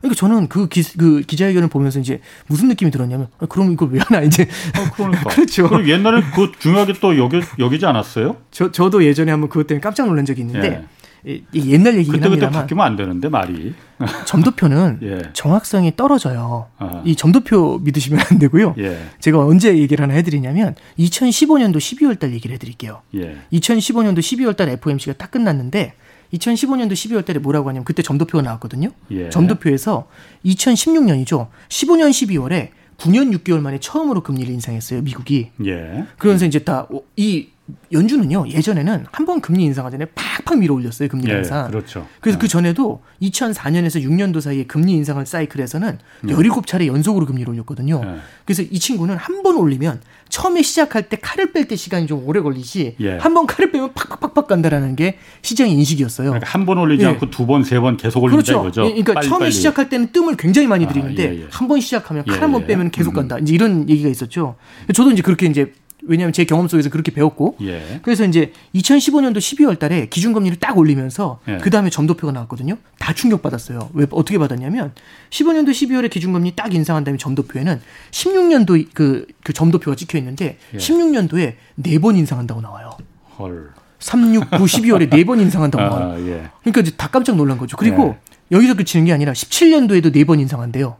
[0.00, 4.00] 그러니까 저는 그, 기, 그 기자회견을 보면서 이제 무슨 느낌이 들었냐면 아, 그럼 이걸 왜
[4.00, 5.30] 하나 이제 어, 그러니까.
[5.30, 5.68] 그렇죠.
[5.68, 8.36] 그럼 옛날에 그 중요하게 또 여기 여기지 않았어요?
[8.50, 10.84] 저 저도 예전에 한번 그것 때문에 깜짝 놀란 적이 있는데
[11.26, 11.42] 예.
[11.52, 13.74] 이, 옛날 얘기긴 그때 그때 바뀌면 안 되는데 말이
[14.26, 15.22] 점도표는 예.
[15.32, 16.68] 정확성이 떨어져요.
[16.78, 17.02] 아하.
[17.04, 18.74] 이 점도표 믿으시면 안 되고요.
[18.78, 18.98] 예.
[19.20, 23.02] 제가 언제 얘기를 하나 해드리냐면 2015년도 12월 달 얘기를 해드릴게요.
[23.16, 23.36] 예.
[23.52, 25.94] 2015년도 12월 달 FOMC가 딱 끝났는데
[26.34, 28.90] 2015년도 12월 달에 뭐라고 하냐면 그때 점도표가 나왔거든요.
[29.10, 29.30] 예.
[29.30, 30.08] 점도표에서
[30.44, 31.48] 2016년이죠.
[31.68, 35.50] 15년 12월에 9년 6개월 만에 처음으로 금리를 인상했어요, 미국이.
[35.66, 36.04] 예.
[36.18, 36.86] 그러면서 이제 다
[37.16, 37.48] 이
[37.92, 41.68] 연준은요 예전에는 한 번 금리 인상하 전에 팍팍 밀어 올렸어요 금리 예, 인상.
[41.70, 42.06] 그렇죠.
[42.20, 42.48] 그래서 그 네.
[42.48, 46.34] 전에도 2004년에서 6년도 사이에 금리 인상을 사이클에서는 네.
[46.34, 48.02] 17차례 연속으로 금리를 올렸거든요.
[48.02, 48.16] 네.
[48.46, 50.00] 그래서 이 친구는 한 번 올리면
[50.30, 53.18] 처음에 시작할 때 칼을 뺄 때 시간이 좀 오래 걸리지 예.
[53.18, 56.30] 한번 칼을 빼면 팍팍팍팍 간다라는 게 시장의 인식이었어요.
[56.30, 57.08] 그러니까 한번 올리지 예.
[57.10, 58.60] 않고 두 번, 세 번 계속 올린다 그렇죠.
[58.60, 58.82] 이거죠.
[58.86, 59.52] 예, 그러니까 빨리, 처음에 빨리.
[59.52, 62.90] 시작할 때는 뜸을 굉장히 많이 아, 들이는데 아, 예, 한번 시작하면 칼 한번 예, 빼면
[62.90, 63.14] 계속 음.
[63.14, 63.38] 간다.
[63.38, 64.56] 이제 이런 얘기가 있었죠.
[64.94, 65.72] 저도 이제 그렇게 이제
[66.08, 68.00] 왜냐하면 제 경험 속에서 그렇게 배웠고 예.
[68.02, 71.58] 그래서 이제 2015년도 12월 달에 기준금리를 딱 올리면서 예.
[71.58, 72.76] 그 다음에 점도표가 나왔거든요.
[72.98, 73.90] 다 충격받았어요.
[73.94, 74.92] 왜 어떻게 받았냐면
[75.30, 80.78] 15년도 12월에 기준금리 딱 인상한 다음에 점도표에는 16년도 그, 그 점도표가 찍혀 있는데 예.
[80.78, 82.90] 16년도에 네 번 인상한다고 나와요.
[83.38, 83.70] 헐.
[84.00, 86.26] 3, 6, 9, 12월에 네 번 인상한다고 아, 나와요.
[86.28, 86.48] 예.
[86.62, 87.76] 그러니까 이제 다 깜짝 놀란 거죠.
[87.76, 88.16] 그리고
[88.52, 88.56] 예.
[88.56, 90.96] 여기서 그치는 게 아니라 17년도에도 네 번 인상한대요.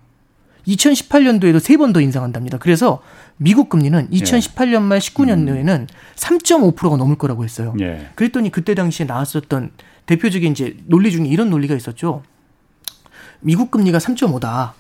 [0.69, 2.59] 2018년도에도 세 번 더 인상한답니다.
[2.59, 3.01] 그래서
[3.37, 5.87] 미국 금리는 2018년 말 19년도에는 음.
[6.17, 7.75] 3.5%가 넘을 거라고 했어요.
[7.81, 8.09] 예.
[8.15, 9.71] 그랬더니 그때 당시에 나왔었던
[10.07, 12.23] 대표적인 이제 논리 중에 이런 논리가 있었죠.
[13.41, 14.73] 미국 금리가 3.5다.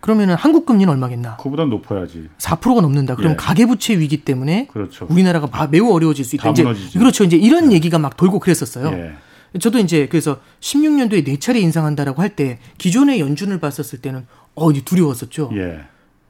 [0.00, 1.36] 그러면은 한국 금리는 얼마겠나?
[1.36, 2.28] 그보다 높아야지.
[2.38, 3.16] 4%가 넘는다.
[3.16, 3.36] 그럼 예.
[3.36, 5.06] 가계부채 위기 때문에 그렇죠.
[5.10, 6.50] 우리나라가 매우 어려워질 수 있다.
[6.50, 6.64] 이제
[6.98, 7.24] 그렇죠.
[7.24, 7.76] 이제 이런 예.
[7.76, 8.90] 얘기가 막 돌고 그랬었어요.
[8.96, 9.12] 예.
[9.58, 14.80] 저도 이제 그래서 16년도에 네 차례 인상한다라고 할 때 기존의 연준을 봤었을 때는 어, 이제
[14.84, 15.50] 두려웠었죠.
[15.54, 15.80] 예.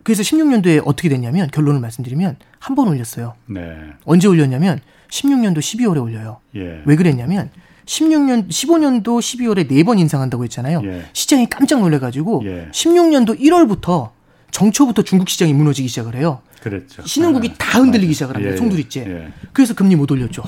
[0.02, 3.34] 그래서 16년도에 어떻게 됐냐면 결론을 말씀드리면 한 번 올렸어요.
[3.46, 3.76] 네.
[4.04, 4.80] 언제 올렸냐면
[5.10, 6.38] 16년도 12월에 올려요.
[6.56, 6.82] 예.
[6.84, 7.50] 왜 그랬냐면
[7.86, 10.80] 16년 15년도 12월에 네 번 인상한다고 했잖아요.
[10.84, 11.04] 예.
[11.12, 12.68] 시장이 깜짝 놀래 가지고 예.
[12.72, 14.10] 16년도 1월부터
[14.52, 16.40] 정초부터 중국 시장이 무너지기 시작을 해요.
[16.62, 17.02] 그랬죠.
[17.04, 18.52] 신흥국이 아, 다 흔들리기 시작을 합니다.
[18.54, 18.56] 예.
[18.58, 19.00] 송두리째.
[19.06, 19.32] 예.
[19.52, 20.42] 그래서 금리 못 올렸죠.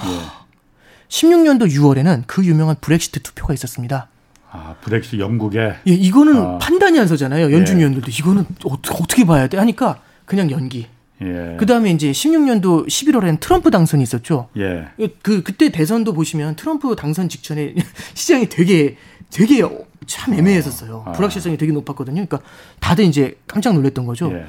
[1.08, 1.74] 16년도 예.
[1.78, 4.08] 6월에는 그 유명한 브렉시트 투표가 있었습니다.
[4.52, 5.74] 아, 브렉시 영국에?
[5.86, 6.58] 예, 이거는 아.
[6.58, 7.50] 판단이 안 서잖아요.
[7.52, 7.80] 연준 예.
[7.80, 8.10] 위원들도.
[8.10, 9.56] 이거는 어, 어떻게 봐야 돼?
[9.56, 10.86] 하니까 그냥 연기.
[11.22, 11.56] 예.
[11.58, 14.48] 그 다음에 이제 16년도 11월에는 트럼프 당선이 있었죠.
[14.58, 14.88] 예.
[15.22, 17.74] 그 그때 대선도 보시면 트럼프 당선 직전에
[18.14, 18.96] 시장이 되게
[19.30, 19.62] 되게
[20.06, 21.04] 참 애매했었어요.
[21.06, 21.12] 아.
[21.12, 22.26] 불확실성이 되게 높았거든요.
[22.26, 22.40] 그러니까
[22.80, 24.30] 다들 이제 깜짝 놀랐던 거죠.
[24.34, 24.46] 예.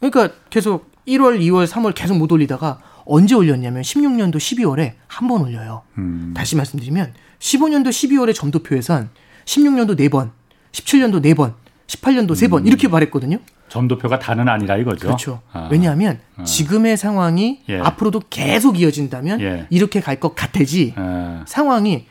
[0.00, 5.82] 그러니까 계속 1월, 2월, 3월 계속 못 올리다가 언제 올렸냐면 16년도 12월에 한 번 올려요.
[5.98, 6.32] 음.
[6.34, 9.10] 다시 말씀드리면 15년도 12월에 점도표에선
[9.44, 10.30] 16년도 4번,
[10.72, 11.54] 17년도 4번,
[11.86, 12.66] 18년도 3번 음.
[12.66, 13.38] 이렇게 말했거든요.
[13.68, 15.06] 점도표가 다는 아니라 이거죠.
[15.06, 15.40] 그렇죠.
[15.52, 15.68] 아.
[15.70, 16.44] 왜냐하면 아.
[16.44, 17.78] 지금의 상황이 예.
[17.78, 19.66] 앞으로도 계속 이어진다면 예.
[19.70, 21.44] 이렇게 갈 것 같아지 아.
[21.46, 22.06] 상황이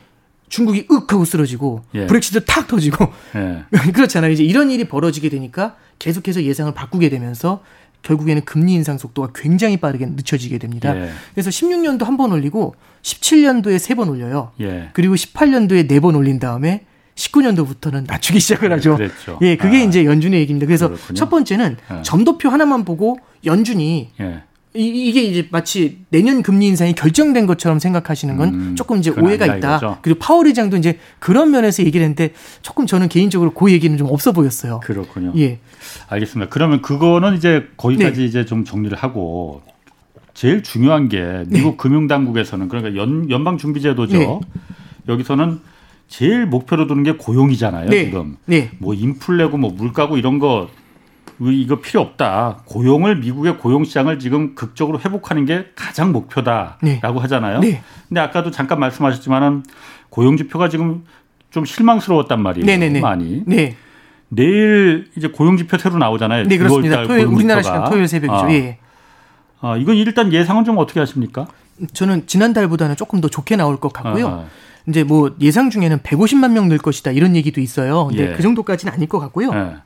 [0.48, 2.06] 중국이 윽 하고 쓰러지고 예.
[2.06, 3.64] 브렉시트 탁 터지고 예.
[3.92, 4.30] 그렇잖아요.
[4.30, 7.62] 이제 이런 일이 벌어지게 되니까 계속해서 예상을 바꾸게 되면서
[8.02, 10.94] 결국에는 금리 인상 속도가 굉장히 빠르게 늦춰지게 됩니다.
[10.94, 11.10] 예.
[11.34, 14.52] 그래서 16년도 한 번 올리고 17년도에 세 번 올려요.
[14.60, 14.90] 예.
[14.92, 18.96] 그리고 18년도에 네 번 올린 다음에 19년도부터는 낮추기 시작을 하죠.
[18.96, 19.38] 그랬죠.
[19.42, 19.84] 예, 그게 아.
[19.84, 20.66] 이제 연준의 얘기입니다.
[20.66, 21.16] 그래서 그렇군요.
[21.16, 22.02] 첫 번째는 예.
[22.02, 24.42] 점도표 하나만 보고 연준이 예.
[24.76, 29.46] 이, 게 이제 마치 내년 금리 인상이 결정된 것처럼 생각하시는 건 음, 조금 이제 오해가
[29.46, 29.76] 있다.
[29.76, 29.98] 이거죠.
[30.02, 34.32] 그리고 파월 의장도 이제 그런 면에서 얘기를 했는데 조금 저는 개인적으로 그 얘기는 좀 없어
[34.32, 34.80] 보였어요.
[34.82, 35.32] 그렇군요.
[35.36, 35.60] 예.
[36.08, 36.50] 알겠습니다.
[36.50, 38.26] 그러면 그거는 이제 거기까지 네.
[38.26, 39.62] 이제 좀 정리를 하고
[40.34, 41.76] 제일 중요한 게 미국 네.
[41.76, 44.18] 금융당국에서는 그러니까 연, 연방준비제도죠.
[44.18, 44.40] 네.
[45.06, 45.60] 여기서는
[46.08, 47.88] 제일 목표로 두는 게 고용이잖아요.
[47.88, 48.04] 네.
[48.04, 48.70] 지금 네.
[48.78, 50.68] 뭐 인플레고 뭐 물가고 이런 거
[51.40, 52.62] 이거 필요 없다.
[52.66, 57.00] 고용을 미국의 고용 시장을 지금 극적으로 회복하는 게 가장 목표다라고 네.
[57.02, 57.60] 하잖아요.
[57.60, 57.82] 네.
[58.08, 59.64] 근데 아까도 잠깐 말씀하셨지만은
[60.10, 61.04] 고용 지표가 지금
[61.50, 62.66] 좀 실망스러웠단 말이에요.
[62.66, 63.00] 네네네.
[63.00, 63.42] 많이.
[63.46, 63.76] 네.
[64.28, 66.44] 내일 이제 고용 지표 새로 나오잖아요.
[66.44, 67.04] 네, 그렇습니다.
[67.04, 68.46] 토요일 우리나라 시간 토요일 새벽이죠.
[68.46, 68.52] 아.
[68.52, 68.78] 예.
[69.60, 71.46] 아, 이건 일단 예상은 좀 어떻게 하십니까?
[71.92, 74.28] 저는 지난달보다는 조금 더 좋게 나올 것 같고요.
[74.28, 74.44] 아.
[74.86, 78.06] 이제 뭐 예상 중에는 150만 명 늘 것이다 이런 얘기도 있어요.
[78.08, 78.36] 근데 예.
[78.36, 79.50] 그 정도까지는 아닐 것 같고요.
[79.54, 79.76] 예.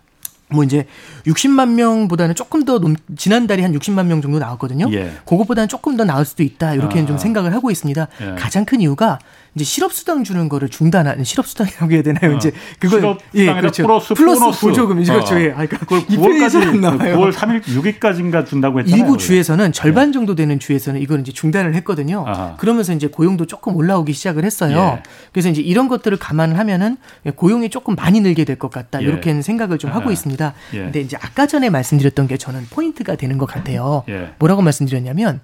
[0.51, 0.87] 뭐 이제
[1.27, 4.91] 60만 명보다는 조금 더 넘, 지난달에 한 60만 명 정도 나왔거든요.
[4.93, 5.13] 예.
[5.27, 6.75] 그것보다는 조금 더 나을 수도 있다.
[6.75, 7.07] 이렇게는 아.
[7.07, 8.09] 좀 생각을 하고 있습니다.
[8.23, 8.35] 예.
[8.39, 9.19] 가장 큰 이유가
[9.59, 12.35] 이제 실업수당 주는 거를 중단하는 실업수당이라고 해야 되나요?
[12.35, 12.37] 어.
[12.37, 13.83] 이제 그걸 예, 그렇죠.
[13.83, 14.61] 플러스, 플러스 보너스.
[14.61, 15.13] 보조금이죠.
[15.13, 15.35] 그렇죠.
[15.35, 15.41] 어.
[15.41, 15.51] 예.
[15.51, 17.19] 아, 그러니까 그걸 9월까지 나와요.
[17.19, 19.03] 9월 3일 6일까지인가 준다고 했잖아요.
[19.03, 20.13] 일부 주에서는 절반 예.
[20.13, 22.25] 정도 되는 주에서는 이걸 이제 중단을 했거든요.
[22.27, 22.55] 아하.
[22.59, 24.99] 그러면서 이제 고용도 조금 올라오기 시작을 했어요.
[24.99, 25.03] 예.
[25.33, 26.97] 그래서 이제 이런 것들을 감안을 하면은
[27.35, 29.01] 고용이 조금 많이 늘게 될 것 같다.
[29.03, 29.07] 예.
[29.07, 30.53] 이렇게는 생각을 좀 하고 있습니다.
[30.75, 30.79] 예.
[30.79, 34.05] 근데 이제 아까 전에 말씀드렸던 게 저는 포인트가 되는 것 같아요.
[34.39, 35.41] 뭐라고 말씀드렸냐면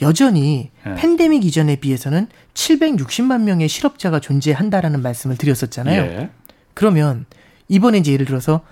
[0.00, 0.94] 여전히 네.
[0.94, 6.02] 팬데믹 이전에 비해서는 760만 명의 실업자가 존재한다라는 말씀을 드렸었잖아요.
[6.02, 6.30] 예.
[6.74, 7.26] 그러면
[7.68, 8.62] 이번에 이제 예를 들어서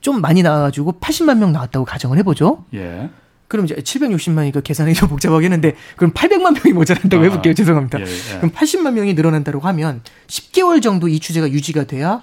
[0.00, 2.64] 좀 많이 나와가지고 80만 명 나왔다고 가정을 해보죠.
[2.74, 3.10] 예.
[3.48, 7.54] 그럼 이제 760만이니까 계산이 좀 복잡하겠는데 그럼 800만 명이 모자란다고 아, 해볼게요.
[7.54, 7.98] 죄송합니다.
[8.00, 8.36] 예, 예.
[8.36, 12.22] 그럼 80만 명이 늘어난다고 하면 10개월 정도 이 추세가 유지가 돼야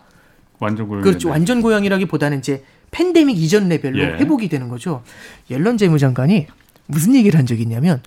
[0.60, 1.30] 완전 고양 그렇죠.
[1.30, 4.06] 완전 고양이라기보다는 이제 팬데믹 이전 레벨로 예.
[4.18, 5.04] 회복이 되는 거죠.
[5.50, 6.48] 옐런 재무장관이
[6.86, 8.02] 무슨 얘기를 한 적이 있냐면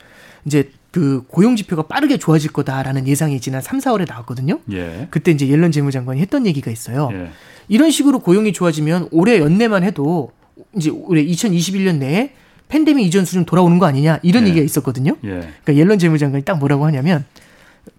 [0.49, 4.61] 이제 그 고용 지표가 빠르게 좋아질 거다라는 예상이 지난 3, 4월에 나왔거든요.
[4.73, 5.07] 예.
[5.11, 7.11] 그때 이제 옐런 재무장관이 했던 얘기가 있어요.
[7.13, 7.31] 예.
[7.69, 10.33] 이런 식으로 고용이 좋아지면 올해 연내만 해도
[10.75, 12.33] 이제 올해 2021년 내에
[12.69, 14.49] 팬데믹 이전 수준 돌아오는 거 아니냐 이런 예.
[14.49, 15.17] 얘기가 있었거든요.
[15.25, 15.29] 예.
[15.29, 17.27] 그러니까 옐런 재무장관이 딱 뭐라고 하냐면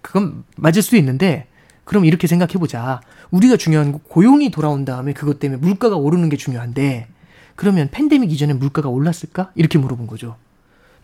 [0.02, 1.46] 그건 맞을 수도 있는데
[1.84, 3.02] 그럼 이렇게 생각해 보자.
[3.30, 7.08] 우리가 중요한 건 고용이 돌아온 다음에 그것 때문에 물가가 오르는 게 중요한데
[7.56, 9.52] 그러면 팬데믹 이전에 물가가 올랐을까?
[9.54, 10.38] 이렇게 물어본 거죠.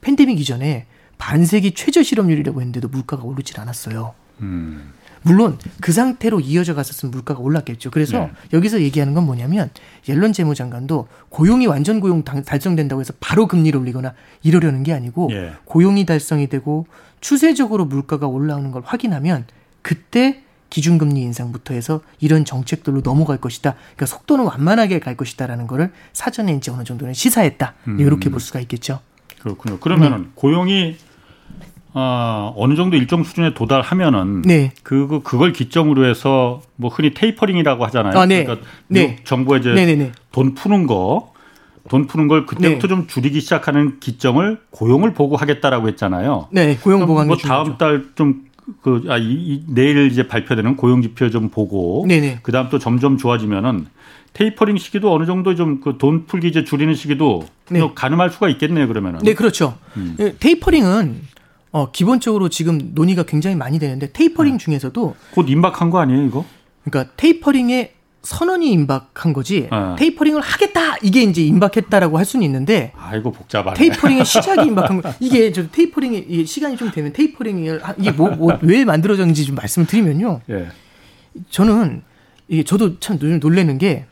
[0.01, 4.13] 팬데믹 이전에 반세기 최저 실업률이라고 했는데도 물가가 오르질 않았어요.
[4.41, 4.93] 음.
[5.25, 7.89] 물론 그 상태로 이어져 갔었으면 물가가 올랐겠죠.
[7.89, 8.31] 그래서 네.
[8.53, 9.71] 여기서 얘기하는 건 뭐냐면
[10.07, 15.53] 옐런 재무장관도 고용이 완전 고용 달성된다고 해서 바로 금리를 올리거나 이러려는 게 아니고 네.
[15.65, 16.85] 고용이 달성이 되고
[17.21, 19.45] 추세적으로 물가가 올라오는 걸 확인하면
[19.81, 23.73] 그때 기준금리 인상부터 해서 이런 정책들로 넘어갈 것이다.
[23.95, 27.73] 그러니까 속도는 완만하게 갈 것이다라는 거를 사전에 이제 어느 정도는 시사했다.
[27.87, 27.99] 음.
[27.99, 28.99] 이렇게 볼 수가 있겠죠.
[29.45, 29.77] 그렇군요.
[29.77, 30.27] 그러면은 네.
[30.33, 30.95] 고용이
[31.93, 34.71] 어, 어느 정도 일정 수준에 도달하면은 네.
[34.81, 38.17] 그 그걸 기점으로 해서 뭐 흔히 tapering이라고 하잖아요.
[38.17, 38.43] 아, 네.
[38.43, 39.17] 그러니까 네.
[39.23, 39.95] 정부에 이제 네네네.
[39.95, 40.11] 네, 네.
[40.31, 41.31] 돈 푸는 거,
[41.87, 42.87] 돈 푸는 걸 그때부터 네.
[42.87, 46.47] 좀 줄이기 시작하는 기점을 고용을 보고 하겠다라고 했잖아요.
[46.51, 48.45] 네, 고용 보고 뭐 다음 달 좀
[48.81, 52.03] 그, 아, 이, 이, 내일 이제 발표되는 고용 지표 좀 보고.
[52.07, 52.39] 네네.
[52.41, 53.85] 그 다음 또 점점 좋아지면은
[54.35, 57.81] 테이퍼링 시기도 어느 정도 좀 그 돈 풀기 이제 줄이는 시기도 네.
[57.95, 59.19] 가늠할 수가 있겠네요, 그러면은.
[59.23, 59.77] 네, 그렇죠.
[59.97, 60.15] 음.
[60.19, 61.21] 예, tapering은
[61.71, 64.57] 어, 기본적으로 지금 논의가 굉장히 많이 되는데 테이퍼링 네.
[64.57, 66.45] 중에서도 곧 임박한 거 아니에요, 이거?
[66.83, 69.95] 그러니까 tapering의 선언이 임박한 거지 네.
[69.97, 75.51] tapering을 하겠다 이게 이제 임박했다라고 할 수는 있는데 아이고 복잡하네 tapering의 시작이 임박한 거 이게
[75.51, 80.69] 저 tapering이 시간이 좀 되면 tapering을 이게 뭐 왜 뭐, 만들어졌는지 좀 말씀을 드리면요 예.
[81.51, 82.01] 저는
[82.47, 84.05] 이게 저도 참 놀래는 게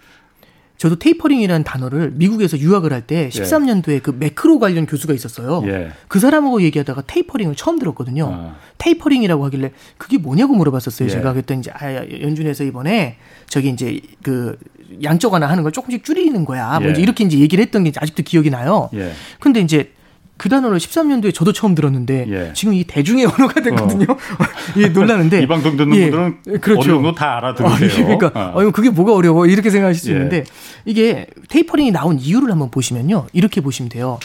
[0.83, 5.63] 저도 tapering이라는 단어를 미국에서 유학을 할 때 13년도에 그 매크로 관련 교수가 있었어요.
[5.67, 5.91] 예.
[6.09, 8.29] 그 사람하고 얘기하다가 tapering을 처음 들었거든요.
[8.33, 8.55] 아.
[8.79, 11.07] tapering이라고 하길래 그게 뭐냐고 물어봤었어요.
[11.07, 11.11] 예.
[11.11, 13.15] 제가 그랬더니 이제 아, 연준에서 이번에
[13.47, 14.57] 저기 이제 그
[15.01, 16.81] 양적 완화 하는 걸 조금씩 줄이는 거야.
[16.81, 17.01] 뭐 예.
[17.01, 18.89] 이렇게 이제 얘기를 했던 게 아직도 기억이 나요.
[18.93, 19.13] 예.
[19.39, 19.89] 근데 이제
[20.37, 22.53] 그 단어를 13년도에 저도 처음 들었는데 예.
[22.53, 24.05] 지금 이 대중의 언어가 됐거든요.
[24.09, 24.17] 어.
[24.77, 26.97] 예, 놀라는데 이 방송 듣는 예, 분들은 그렇죠.
[26.97, 28.05] 어려운 다 알아들으세요.
[28.05, 28.61] 아, 그러니까 어.
[28.61, 30.13] 어, 그게 뭐가 어려워 이렇게 생각하실 수 예.
[30.15, 30.43] 있는데
[30.85, 33.27] 이게 테이퍼링이 나온 이유를 한번 보시면요.
[33.31, 34.19] 이렇게 보시면 돼요.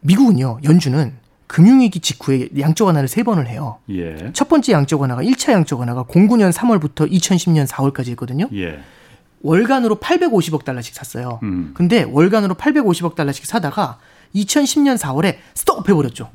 [0.00, 0.60] 미국은요.
[0.64, 1.14] 연준은
[1.46, 3.78] 금융위기 직후에 양적 완화를 세 번을 해요.
[3.90, 4.30] 예.
[4.32, 8.48] 첫 번째 양적 완화가 1차 양적 완화가 09년 3월부터 2010년 4월까지 했거든요.
[8.54, 8.78] 예.
[9.42, 11.40] 월간으로 850억 달러씩 샀어요.
[11.42, 11.72] 음.
[11.74, 13.98] 근데 월간으로 850억 달러씩 사다가
[14.34, 16.30] 2010년 4월에 스톱 해버렸죠.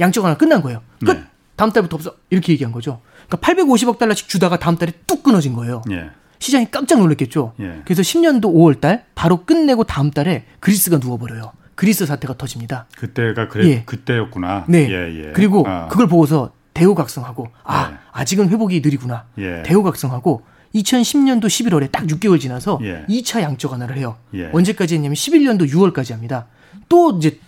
[0.00, 0.82] 양적 완화 끝난 거예요.
[1.04, 1.12] 끝.
[1.12, 1.24] 네.
[1.56, 2.14] 다음 달부터 없어.
[2.30, 3.00] 이렇게 얘기한 거죠.
[3.28, 5.82] 그러니까 850억 달러씩 주다가 다음 달에 뚝 끊어진 거예요.
[5.90, 6.10] 예.
[6.38, 7.54] 시장이 깜짝 놀랐겠죠.
[7.60, 7.82] 예.
[7.84, 11.52] 그래서 10년도 5월 달 바로 끝내고 다음 달에 그리스가 누워버려요.
[11.74, 12.86] 그리스 사태가 터집니다.
[12.96, 13.82] 그때가 그래 예.
[13.84, 14.66] 그때였구나.
[14.68, 14.88] 네.
[14.88, 15.32] 예, 예.
[15.32, 15.88] 그리고 아.
[15.88, 17.96] 그걸 보고서 대우각성하고 아 예.
[18.12, 19.24] 아직은 회복이 느리구나.
[19.38, 19.62] 예.
[19.64, 20.42] 대우각성하고
[20.74, 23.04] 2010년도 11월에 딱 6개월 지나서 예.
[23.08, 24.16] 2차 양적 완화를 해요.
[24.34, 24.50] 예.
[24.52, 26.46] 언제까지 했냐면 11년도 6월까지 합니다.
[26.88, 27.38] 또 이제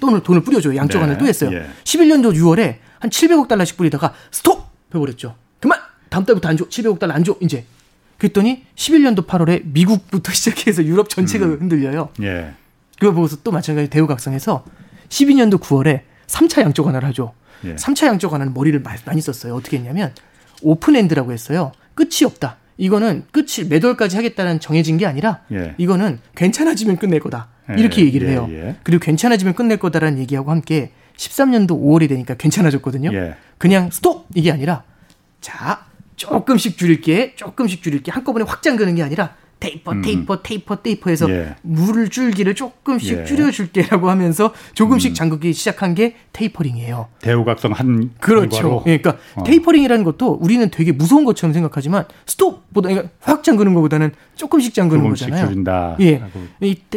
[0.00, 0.78] 돈을 돈을 뿌려줘요.
[0.78, 1.18] 완화를 네.
[1.18, 1.50] 또 했어요.
[1.52, 1.66] 예.
[1.84, 5.34] 11년 도 6월에 한 700억 달러씩 뿌리다가 스톱 해버렸죠.
[5.60, 6.68] 그만 다음 달부터 안 줘.
[6.68, 7.36] 700억 달러 안 줘.
[7.40, 7.64] 이제
[8.18, 11.58] 그랬더니 11년도 8월에 미국부터 시작해서 유럽 전체가 음.
[11.60, 12.10] 흔들려요.
[12.22, 12.54] 예.
[12.98, 14.64] 그걸 보고서 또 마찬가지 대오각성해서
[15.08, 17.34] 12년도 9월에 3차 양적 완화를 하죠.
[17.64, 17.74] 예.
[17.74, 19.54] 3차 양적 완화는 머리를 많이 썼어요.
[19.54, 20.14] 어떻게 했냐면
[20.62, 21.72] open-end라고 했어요.
[21.94, 22.58] 끝이 없다.
[22.78, 25.74] 이거는 끝이 몇 월까지 하겠다는 정해진 게 아니라 예.
[25.78, 27.48] 이거는 괜찮아지면 끝낼 거다.
[27.76, 28.48] 이렇게 예, 얘기를 해요.
[28.50, 28.76] 예, 예.
[28.82, 33.12] 그리고 괜찮아지면 끝낼 거다라는 얘기하고 함께 13년도 5월이 되니까 괜찮아졌거든요.
[33.12, 33.36] 예.
[33.58, 34.82] 그냥 스톱 이게 아니라
[35.40, 40.02] 자 조금씩 줄일게 조금씩 줄일게 한꺼번에 확 잠그는 게 아니라 taper, 음.
[40.02, 41.54] taper, taper, taper 해서 예.
[41.62, 43.24] 물을 줄기를 조금씩 예.
[43.24, 45.14] 줄여줄게라고 하면서 조금씩 음.
[45.14, 47.06] 잠그기 시작한 게 tapering이에요.
[47.20, 48.82] 대오각성 한 그렇죠.
[48.86, 49.44] 예, 그러니까 어.
[49.44, 55.28] tapering이라는 것도 우리는 되게 무서운 것처럼 생각하지만 스톱보다 그러니까 확 잠그는 것보다는 조금씩 잠그는 조금씩
[55.28, 55.48] 거잖아요.
[55.48, 55.96] 줄인다.
[56.00, 56.22] 예.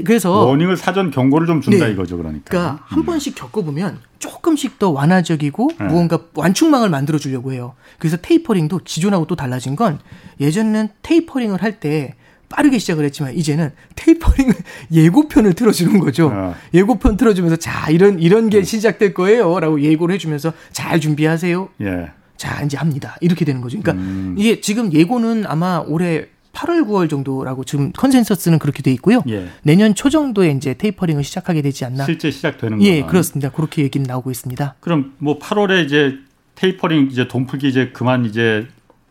[0.03, 1.91] 그래서 warning을 사전 경고를 좀 준다 네.
[1.91, 2.45] 이거죠, 그러니까.
[2.49, 3.05] 그러니까 한 음.
[3.05, 5.85] 번씩 겪어보면 조금씩 더 완화적이고 네.
[5.85, 7.75] 무언가 완충망을 만들어 주려고 해요.
[7.99, 9.99] 그래서 tapering도 기존하고 또 달라진 건
[10.39, 12.15] 예전에는 tapering을 할 때
[12.49, 14.51] 빠르게 시작을 했지만 이제는 테이퍼링
[14.91, 16.31] 예고편을 틀어주는 거죠.
[16.33, 16.55] 어.
[16.73, 18.63] 예고편 틀어주면서 자 이런 이런 게 음.
[18.63, 21.69] 시작될 거예요라고 예고를 해주면서 잘 준비하세요.
[21.81, 22.11] 예.
[22.37, 23.15] 자 이제 합니다.
[23.21, 23.79] 이렇게 되는 거죠.
[23.79, 24.35] 그러니까 음.
[24.37, 29.21] 이게 지금 예고는 아마 올해 8월 9월 정도라고 지금 consensus는 그렇게 돼 있고요.
[29.27, 29.47] 예.
[29.63, 32.05] 내년 초 정도에 이제 tapering을 시작하게 되지 않나.
[32.05, 33.49] 실제 시작되는 예, 거예 그렇습니다.
[33.49, 34.75] 그렇게 얘기는 나오고 있습니다.
[34.79, 36.17] 그럼 뭐 8월에 이제
[36.55, 38.67] 테이퍼링 이제 돈 풀기 이제 그만 이제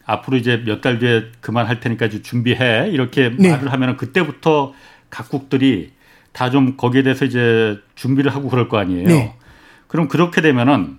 [0.07, 3.51] 앞으로 이제 몇 달 뒤에 그만할 테니까 이제 준비해 이렇게 네.
[3.53, 4.73] 말을 하면은 그때부터
[5.11, 5.93] 각국들이
[6.33, 9.07] 다 좀 거기에 대해서 이제 준비를 하고 그럴 거 아니에요.
[9.09, 9.35] 네.
[9.87, 10.99] 그럼 그렇게 되면은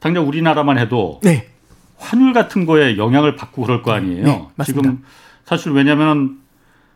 [0.00, 1.48] 당장 우리나라만 해도 네.
[1.98, 4.50] 환율 같은 거에 영향을 받고 그럴 거 아니에요.
[4.56, 5.04] 네, 지금
[5.44, 6.38] 사실 왜냐면은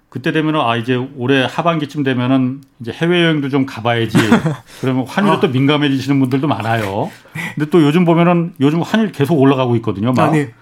[0.08, 4.16] 그때 되면은 아 이제 올해 하반기쯤 되면은 이제 해외 여행도 좀 가봐야지.
[4.80, 5.40] 그러면 환율에 아.
[5.40, 7.10] 또 민감해지시는 분들도 많아요.
[7.34, 7.40] 네.
[7.54, 10.12] 근데 또 요즘 보면은 요즘 환율 계속 올라가고 있거든요.
[10.12, 10.28] 막.
[10.28, 10.52] 아, 네.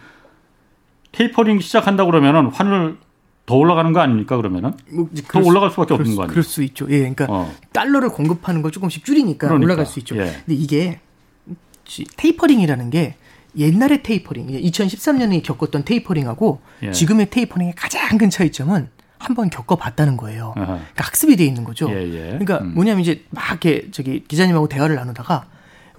[1.12, 2.98] 테이퍼링 시작한다 그러면은 환율
[3.46, 6.30] 더 올라가는 거 아닙니까 그러면은 뭐, 더 올라갈 수밖에 없는 거 아니에요?
[6.30, 6.86] 그럴 수 있죠.
[6.90, 7.52] 예, 그러니까 어.
[7.72, 9.64] 달러를 공급하는 걸 조금씩 줄이니까 그러니까.
[9.64, 10.16] 올라갈 수 있죠.
[10.16, 10.20] 예.
[10.46, 11.00] 근데 이게
[12.16, 13.16] tapering이라는 게
[13.56, 16.92] 옛날의 테이퍼링, 2013년에 겪었던 tapering하고 예.
[16.92, 20.52] 지금의 tapering의 가장 큰 차이점은 한번 겪어봤다는 거예요.
[20.54, 21.90] 그러니까 학습이 돼 있는 거죠.
[21.90, 22.18] 예, 예.
[22.38, 22.74] 그러니까 음.
[22.74, 25.46] 뭐냐면 이제 막 이렇게 저기 기자님하고 대화를 나누다가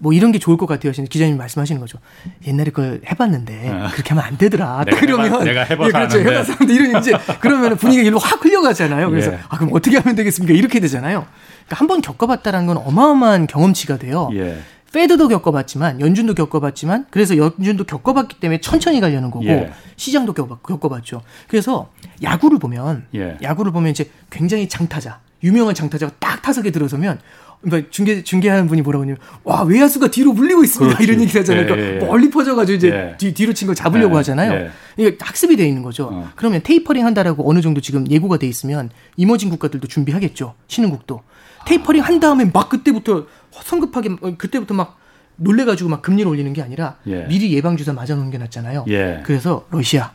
[0.02, 0.92] 뭐 이런 게 좋을 것 같아요.
[0.92, 2.00] 기자님 말씀하시는 거죠.
[2.48, 3.88] 옛날에 그걸 해봤는데 어.
[3.94, 4.84] 그렇게 하면 안 되더라.
[4.86, 6.20] 내가 그러면 해봐, 내가 해봐서 예, 그렇죠.
[6.20, 9.12] 해봐서 하는데 이런 이제 그러면 분위기가 일로 확 흘려가잖아요.
[9.12, 9.40] 그래서 예.
[9.48, 10.56] 아 그럼 어떻게 하면 되겠습니까?
[10.58, 11.28] 이렇게 되잖아요.
[11.68, 14.30] 그러니까 한 번 겪어봤다라는 건 어마어마한 경험치가 돼요.
[14.34, 14.58] 예.
[14.92, 19.72] 페드도 겪어봤지만 연준도 겪어봤지만 그래서 연준도 겪어봤기 때문에 천천히 가려는 거고 예.
[19.98, 21.92] 시장도 겪어봤, 죠 그래서
[22.24, 23.38] 야구를 보면 예.
[23.42, 27.20] 야구를 보면 이제 굉장히 장타자 유명한 장타자가 딱 타석에 들어서면
[27.62, 31.12] 그러니까 중계 중계하는 분이 뭐라고 하냐면 와 외야수가 뒤로 물리고 있습니다 그렇지.
[31.12, 31.66] 이런 얘기 하잖아요.
[31.66, 32.06] 그러니까 예, 예.
[32.06, 33.18] 멀리 퍼져가지고 이제 예.
[33.18, 34.52] 뒤, 뒤로 친 걸 잡으려고 예, 하잖아요.
[34.54, 34.72] 예.
[34.98, 36.10] 이게 학습이 돼 있는 거죠.
[36.12, 36.30] 어.
[36.36, 40.56] 그러면 테이퍼링 한다라고 어느 정도 지금 예고가 돼 있으면 이머징 국가들도 준비하겠죠.
[40.68, 41.22] 신흥국도
[41.68, 44.98] 테이퍼링 한 다음에 막 그때부터 성급하게 어, 그때부터 막
[45.36, 47.26] 놀래가지고 막 금리를 올리는 게 아니라 예.
[47.28, 48.86] 미리 예방 주사 맞아 놓은 게 낫잖아요.
[49.24, 50.12] 그래서 러시아,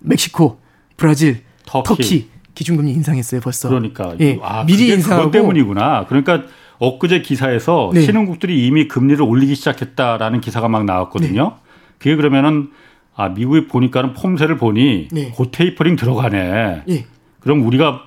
[0.00, 0.58] 멕시코,
[0.96, 3.68] 브라질, 터키, 터키 기준금리 인상했어요 벌써.
[3.68, 6.06] 그러니까 예, 아, 미리 인상하고 때문이구나.
[6.08, 6.42] 그러니까
[6.80, 8.00] 엊그제 기사에서 네.
[8.00, 11.48] 신흥국들이 이미 금리를 올리기 시작했다라는 기사가 막 나왔거든요.
[11.50, 11.70] 네.
[11.98, 12.70] 그게 그러면은
[13.14, 15.30] 아 미국이 보니까는 폼새를 보니 네.
[15.30, 16.82] 고 테이퍼링 들어가네.
[16.88, 17.06] 예.
[17.40, 18.02] 그럼 우리가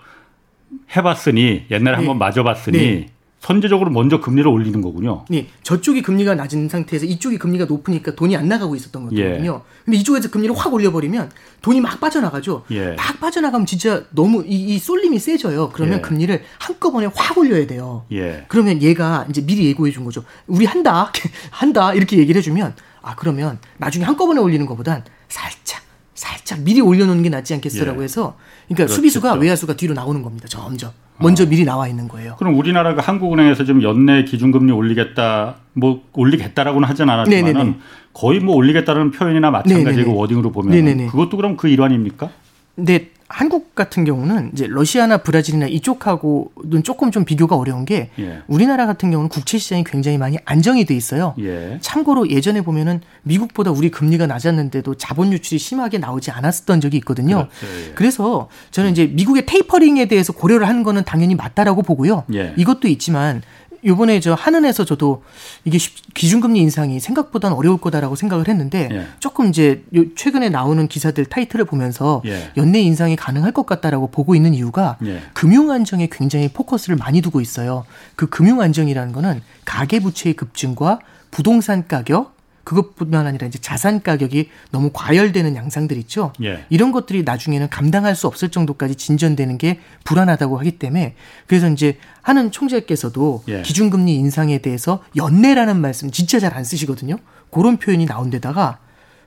[0.95, 2.05] 해봤으니 옛날에 네.
[2.05, 3.05] 한번 맞아봤으니 네.
[3.43, 5.25] 선제적으로 먼저 금리를 올리는 거군요.
[5.27, 9.55] 네, 저쪽이 금리가 낮은 상태에서 이쪽이 금리가 높으니까 돈이 안 나가고 있었던 거거든요.
[9.55, 9.83] 예.
[9.83, 11.29] 근데 이쪽에서 금리를 확 올려버리면
[11.61, 12.63] 돈이 막 빠져나가죠.
[12.71, 12.93] 예.
[12.93, 15.71] 막 빠져나가면 진짜 너무 이, 이 쏠림이 세져요.
[15.73, 16.01] 그러면 예.
[16.01, 18.05] 금리를 한꺼번에 확 올려야 돼요.
[18.13, 18.45] 예.
[18.47, 20.23] 그러면 얘가 이제 미리 예고해 준 거죠.
[20.47, 21.11] 우리 한다,
[21.51, 25.82] 한다 이렇게 얘기를 해주면 아 그러면 나중에 한꺼번에 올리는 것보단 살짝
[26.23, 28.05] 살짝 미리 올려놓는 게 낫지 않겠어라고 예.
[28.05, 28.95] 해서 그러니까 그렇겠죠.
[28.95, 30.47] 수비수가 외야수가 뒤로 나오는 겁니다.
[30.47, 31.47] 점점 먼저 어.
[31.47, 32.37] 미리 나와 있는 거예요.
[32.39, 37.75] 그럼 우리나라가 한국은행에서 좀 연내 기준금리 올리겠다, 뭐 올리겠다라고는 하진 않았지만은
[38.13, 41.07] 거의 뭐 올리겠다는 표현이나 마찬가지고 워딩으로 보면 네네네.
[41.07, 42.29] 그것도 그럼 그 일환입니까?
[42.75, 48.39] 네, 한국 같은 경우는 이제 러시아나 브라질이나 이쪽하고는 조금 좀 비교가 어려운 게 예.
[48.47, 51.33] 우리나라 같은 경우는 국채 시장이 굉장히 많이 안정이 돼 있어요.
[51.39, 51.79] 예.
[51.81, 57.47] 참고로 예전에 보면은 미국보다 우리 금리가 낮았는데도 자본 유출이 심하게 나오지 않았었던 적이 있거든요.
[57.59, 57.89] 그렇죠.
[57.89, 57.93] 예.
[57.95, 62.23] 그래서 저는 이제 미국의 테이퍼링에 대해서 고려를 하는 거는 당연히 맞다라고 보고요.
[62.33, 62.53] 예.
[62.57, 63.41] 이것도 있지만
[63.85, 65.23] 요번에 저 한은에서 저도
[65.65, 65.77] 이게
[66.13, 69.07] 기준금리 인상이 생각보다는 어려울 거다라고 생각을 했는데 예.
[69.19, 69.83] 조금 이제
[70.15, 72.51] 최근에 나오는 기사들 타이틀을 보면서 예.
[72.57, 75.21] 연내 인상이 가능할 것 같다라고 보고 있는 이유가 예.
[75.33, 77.85] 금융 안정에 굉장히 포커스를 많이 두고 있어요.
[78.15, 80.99] 그 금융 안정이라는 거는 가계 부채의 급증과
[81.31, 82.32] 부동산 가격
[82.63, 86.31] 그것뿐만 아니라 이제 자산 가격이 너무 과열되는 양상들 있죠.
[86.41, 86.65] 예.
[86.69, 91.15] 이런 것들이 나중에는 감당할 수 없을 정도까지 진전되는 게 불안하다고 하기 때문에
[91.47, 93.61] 그래서 이제 하는 총재께서도 예.
[93.63, 97.17] 기준금리 인상에 대해서 연내라는 말씀 진짜 잘 안 쓰시거든요.
[97.49, 98.77] 그런 표현이 나온 데다가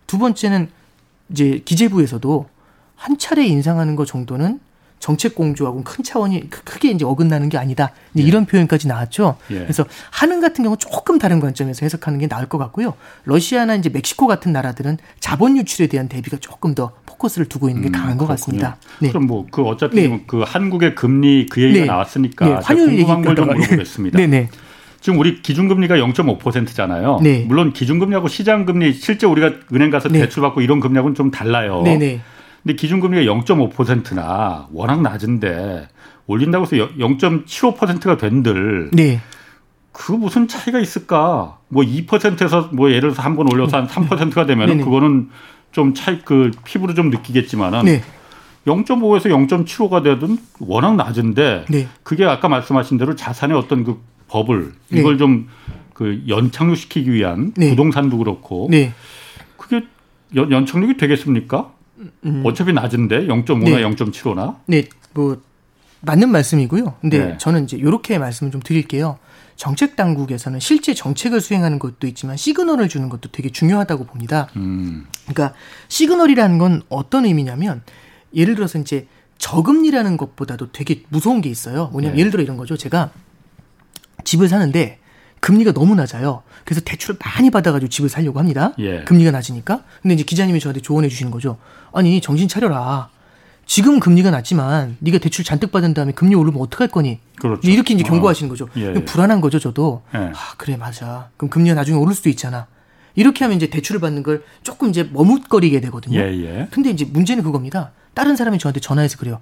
[0.06, 0.68] 두 번째는
[1.30, 2.48] 이제 기재부에서도
[2.94, 4.60] 한 차례 인상하는 것 정도는
[4.98, 7.92] 정책 공조하고 큰 차원이 크게 이제 어긋나는 게 아니다.
[8.18, 8.22] 예.
[8.22, 9.36] 이런 표현까지 나왔죠.
[9.50, 9.58] 예.
[9.58, 12.94] 그래서 한은 같은 경우 조금 다른 관점에서 해석하는 게 나을 것 같고요.
[13.24, 17.88] 러시아나 이제 멕시코 같은 나라들은 자본 유출에 대한 대비가 조금 더 포커스를 두고 있는 게
[17.88, 18.76] 음, 강한 음, 것 같습니다.
[19.00, 19.08] 네.
[19.08, 20.24] 그럼 뭐 그 어차피 네.
[20.26, 21.86] 그 한국의 금리 그 얘기가 네.
[21.86, 22.52] 나왔으니까 네.
[22.62, 24.18] 환율 궁금한 걸좀 물어보겠습니다.
[24.18, 24.48] 네, 네.
[25.00, 27.20] 지금 우리 기준금리가 0.5%잖아요.
[27.22, 27.44] 네.
[27.46, 30.20] 물론 기준금리하고 시장금리 실제 우리가 은행 가서 네.
[30.20, 31.82] 대출받고 이런 금리하고는 좀 달라요.
[31.84, 32.20] 네, 네.
[32.66, 35.86] 근데 기준금리가 0.5%나 워낙 낮은데
[36.26, 39.20] 올린다고 해서 0.75%가 된들 네.
[39.92, 41.58] 그 무슨 차이가 있을까?
[41.68, 45.28] 뭐 2%에서 뭐 예를 들어서 한 번 올려서 한 3%가 되면 은 그거는
[45.70, 48.02] 좀 차이 그 피부로 좀 느끼겠지만은 네.
[48.66, 51.86] 0.5에서 0.75가 되든 워낙 낮은데 네.
[52.02, 55.00] 그게 아까 말씀하신 대로 자산의 어떤 그 법을 네.
[55.00, 55.46] 이걸 좀
[55.96, 57.70] 그 연착륙시키기 위한 네.
[57.70, 58.92] 부동산도 그렇고 네.
[59.56, 59.86] 그게
[60.34, 61.70] 연, 연착륙이 되겠습니까?
[62.24, 62.42] 음.
[62.44, 63.82] 어차피 낮은데 0.5나 네.
[63.82, 64.56] 0.75나?
[64.66, 65.40] 네, 뭐
[66.00, 66.94] 맞는 말씀이고요.
[67.00, 67.38] 근데 네.
[67.38, 69.18] 저는 이제 이렇게 말씀을 좀 드릴게요.
[69.56, 74.48] 정책 당국에서는 실제 정책을 수행하는 것도 있지만 시그널을 주는 것도 되게 중요하다고 봅니다.
[74.56, 75.06] 음.
[75.26, 75.56] 그러니까
[75.88, 77.82] 시그널이라는 건 어떤 의미냐면
[78.34, 79.06] 예를 들어서 이제
[79.38, 81.88] 저금리라는 것보다도 되게 무서운 게 있어요.
[81.88, 82.20] 뭐냐면 네.
[82.20, 82.76] 예를 들어 이런 거죠.
[82.76, 83.10] 제가
[84.24, 84.98] 집을 사는데
[85.46, 86.42] 금리가 너무 낮아요.
[86.64, 88.72] 그래서 대출을 많이 받아가지고 집을 살려고 합니다.
[88.80, 89.04] 예.
[89.04, 89.84] 금리가 낮으니까.
[90.02, 91.56] 근데 이제 기자님이 저한테 조언해 주시는 거죠.
[91.92, 93.10] 아니 정신 차려라.
[93.64, 97.20] 지금 금리가 낮지만 네가 대출 잔뜩 받은 다음에 금리 오르면 어떡할 거니?
[97.40, 97.60] 그렇죠.
[97.70, 98.68] 이렇게 이제 경고하시는 거죠.
[98.76, 99.04] 예, 예.
[99.04, 100.02] 불안한 거죠, 저도.
[100.16, 100.18] 예.
[100.18, 101.28] 아, 그래 맞아.
[101.36, 102.66] 그럼 금리가 나중에 오를 수도 있잖아.
[103.14, 106.18] 이렇게 하면 이제 대출을 받는 걸 조금 이제 머뭇거리게 되거든요.
[106.18, 106.68] 예, 예.
[106.72, 107.92] 근데 이제 문제는 그겁니다.
[108.14, 109.38] 다른 사람이 저한테 전화해서 그래요.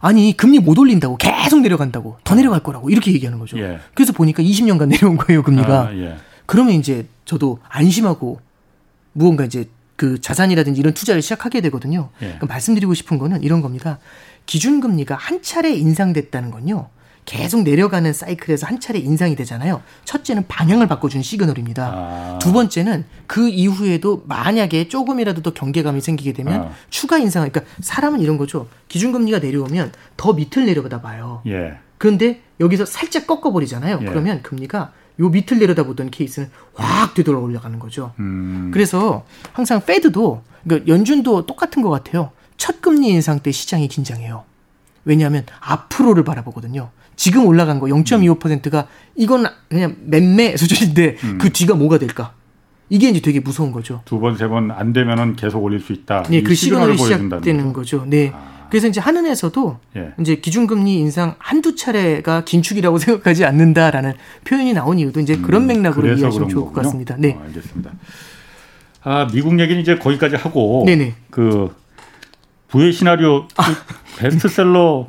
[0.00, 3.58] 아니 금리 못 올린다고 계속 내려간다고 더 내려갈 거라고 이렇게 얘기하는 거죠.
[3.58, 3.80] 예.
[3.94, 5.88] 그래서 보니까 20년간 내려온 거예요 금리가.
[5.88, 6.16] 아, 예.
[6.46, 8.40] 그러면 이제 저도 안심하고
[9.12, 12.10] 무언가 이제 그 자산이라든지 이런 투자를 시작하게 되거든요.
[12.22, 12.26] 예.
[12.26, 13.98] 그러니까 말씀드리고 싶은 거는 이런 겁니다.
[14.46, 16.88] 기준금리가 한 차례 인상됐다는 건요.
[17.28, 19.82] 계속 내려가는 사이클에서 한 차례 인상이 되잖아요.
[20.06, 21.84] 첫째는 방향을 바꿔주는 시그널입니다.
[21.84, 22.38] 아.
[22.40, 26.70] 두 번째는 그 이후에도 만약에 조금이라도 더 경계감이 생기게 되면 아.
[26.88, 28.66] 추가 인상, 그러니까 사람은 이런 거죠.
[28.88, 31.42] 기준금리가 내려오면 더 밑을 내려다 봐요.
[31.46, 31.74] 예.
[31.98, 33.98] 그런데 여기서 살짝 꺾어버리잖아요.
[34.00, 34.06] 예.
[34.06, 38.14] 그러면 금리가 요 밑을 내려다보던 케이스는 확 되돌아 올라가는 거죠.
[38.20, 38.70] 음.
[38.72, 42.30] 그래서 항상 페드도 그러니까 연준도 똑같은 것 같아요.
[42.56, 44.44] 첫 금리 인상 때 시장이 긴장해요.
[45.04, 46.90] 왜냐하면 앞으로를 바라보거든요.
[47.18, 51.38] 지금 올라간 거 0.25%가 이건 그냥 맴매 수준인데 음.
[51.38, 52.32] 그 뒤가 뭐가 될까?
[52.88, 54.00] 이게 이제 되게 무서운 거죠.
[54.06, 56.22] 두 번, 세 번 안 되면은 계속 올릴 수 있다.
[56.30, 58.04] 네, 그 시그널이 시작되는 거죠.
[58.06, 58.30] 네.
[58.32, 58.66] 아.
[58.70, 60.12] 그래서 이제 한은에서도 예.
[60.20, 64.12] 이제 기준금리 인상 한두 차례가 긴축이라고 생각하지 않는다라는
[64.44, 66.72] 표현이 나온 이유도 이제 그런 음, 맥락으로 이해하시면 좋을 거군요.
[66.72, 67.16] 것 같습니다.
[67.18, 67.32] 네.
[67.38, 67.90] 어, 알겠습니다.
[69.02, 71.14] 아, 미국 얘기는 이제 거기까지 하고 네네.
[71.30, 71.74] 그
[72.68, 73.64] 부의 시나리오 아.
[74.18, 75.08] 베스트셀러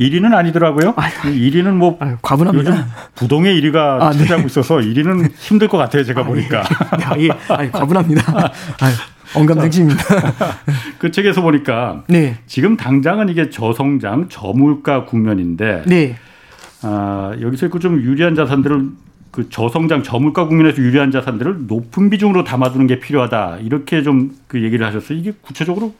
[0.00, 0.94] 1위는 아니더라고요.
[0.96, 2.70] 아유, 1위는 뭐 아유, 과분합니다.
[2.70, 2.84] 요즘
[3.16, 4.18] 부동의 1위가 아, 네.
[4.18, 4.46] 차지하고 네.
[4.46, 6.04] 있어서 1위는 힘들 것 같아요.
[6.04, 6.64] 제가 아, 보니까.
[7.18, 7.28] 예.
[7.28, 7.54] 네, 예.
[7.54, 8.52] 아니, 과분합니다.
[8.80, 8.94] 아유.
[9.34, 10.04] 언감생심입니다.
[10.98, 12.38] 그 책에서 보니까 네.
[12.46, 16.16] 지금 당장은 이게 저성장, 저물가 국면인데 네.
[16.82, 18.86] 아, 여기서 그 좀 유리한 자산들을
[19.30, 24.86] 그 저성장 저물가 국면에서 유리한 자산들을 높은 비중으로 담아두는 게 필요하다 이렇게 좀 그 얘기를
[24.86, 25.18] 하셨어요.
[25.18, 25.92] 이게 구체적으로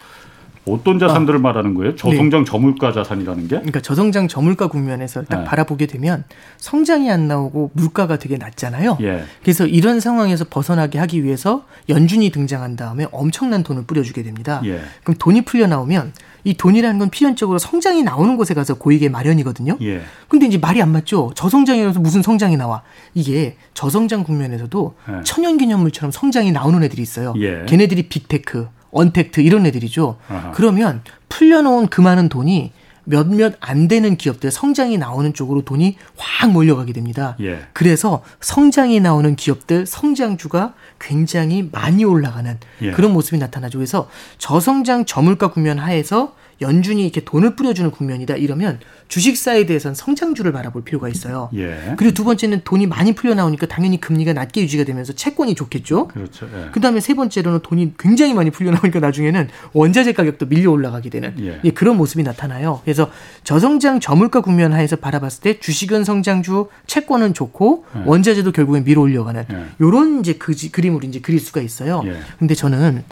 [0.73, 1.97] 어떤 자산들을 아, 말하는 거예요?
[1.97, 2.51] 저성장 네.
[2.51, 3.57] 저물가 자산이라는 게?
[3.57, 5.45] 그러니까 저성장 저물가 국면에서 딱 네.
[5.45, 6.25] 바라보게 되면
[6.59, 8.99] 성장이 안 나오고 물가가 되게 낮잖아요.
[9.01, 9.25] 예.
[9.43, 14.61] 그래서 이런 상황에서 벗어나게 하기 위해서 연준이 등장한 다음에 엄청난 돈을 뿌려주게 됩니다.
[14.65, 14.81] 예.
[15.03, 16.13] 그럼 돈이 풀려 나오면
[16.45, 19.77] 이 돈이라는 건 필연적으로 성장이 나오는 곳에 가서 고이게 마련이거든요.
[19.83, 20.01] 예.
[20.29, 21.33] 근데 이제 말이 안 맞죠.
[21.35, 22.83] 저성장이라서 무슨 성장이 나와?
[23.15, 25.23] 이게 저성장 국면에서도 예.
[25.25, 27.35] 천연기념물처럼 성장이 나오는 애들이 있어요.
[27.39, 27.65] 예.
[27.67, 30.17] 걔네들이 big tech, untact 이런 애들이죠.
[30.29, 30.53] 아하.
[30.53, 32.73] 그러면 풀려놓은 그 많은 돈이
[33.05, 37.37] 몇몇 안 되는 기업들 성장이 나오는 쪽으로 돈이 확 몰려가게 됩니다.
[37.41, 37.61] 예.
[37.73, 42.91] 그래서 성장이 나오는 기업들 성장주가 굉장히 많이 올라가는 예.
[42.91, 43.79] 그런 모습이 나타나죠.
[43.79, 50.83] 그래서 저성장 저물가 국면 하에서 연준이 이렇게 돈을 뿌려주는 국면이다 이러면 주식 사이드에선 성장주를 바라볼
[50.83, 51.49] 필요가 있어요.
[51.55, 51.95] 예.
[51.97, 56.09] 그리고 두 번째는 돈이 많이 풀려 나오니까 당연히 금리가 낮게 유지가 되면서 채권이 좋겠죠.
[56.09, 56.49] 그렇죠.
[56.55, 56.71] 예.
[56.73, 61.61] 그다음에 세 번째로는 돈이 굉장히 많이 풀려 나오니까 나중에는 원자재 가격도 밀려 올라가게 되는 예.
[61.63, 61.71] 예.
[61.71, 62.81] 그런 모습이 나타나요.
[62.85, 63.11] 그래서
[63.45, 68.03] 저성장 저물가 국면 하에서 바라봤을 때 주식은 성장주, 채권은 좋고 예.
[68.05, 69.47] 원자재도 결국엔 밀어 올려가는
[69.81, 72.03] 요런 이제 그 그림으로 이제 그릴 수가 있어요.
[72.05, 72.19] 예.
[72.39, 73.05] 근데 저는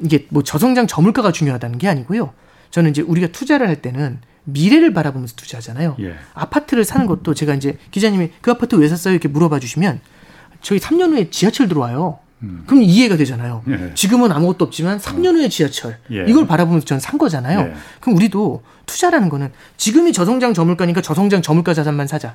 [0.00, 2.32] 이게 뭐 저성장 저물가가 중요하다는 게 아니고요.
[2.74, 5.94] 저는 이제 우리가 투자를 할 때는 미래를 바라보면서 투자하잖아요.
[6.00, 6.16] 예.
[6.34, 9.14] 아파트를 사는 것도 제가 이제 기자님이 그 아파트 왜 샀어요?
[9.14, 10.00] 이렇게 물어봐 주시면
[10.60, 12.18] 저희 3년 후에 지하철 들어와요.
[12.42, 12.64] 음.
[12.66, 13.62] 그럼 이해가 되잖아요.
[13.68, 13.92] 예.
[13.94, 16.24] 지금은 아무것도 없지만 3년 후에 지하철 예.
[16.26, 17.60] 이걸 바라보면서 저는 산 거잖아요.
[17.60, 17.74] 예.
[18.00, 22.34] 그럼 우리도 투자라는 거는 지금이 저성장 저물가니까 저성장 저물가 자산만 사자.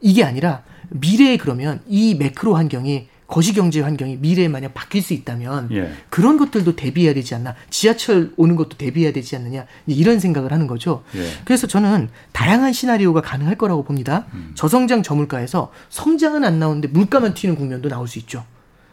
[0.00, 5.68] 이게 아니라 미래에 그러면 이 매크로 환경이 거시 경제 환경이 미래에 만약 바뀔 수 있다면
[5.72, 5.92] 예.
[6.10, 11.02] 그런 것들도 대비해야 되지 않나 지하철 오는 것도 대비해야 되지 않느냐 이런 생각을 하는 거죠.
[11.16, 11.28] 예.
[11.44, 14.26] 그래서 저는 다양한 시나리오가 가능할 거라고 봅니다.
[14.34, 14.52] 음.
[14.54, 18.44] 저성장 저물가에서 성장은 안 나오는데 물가만 튀는 국면도 나올 수 있죠.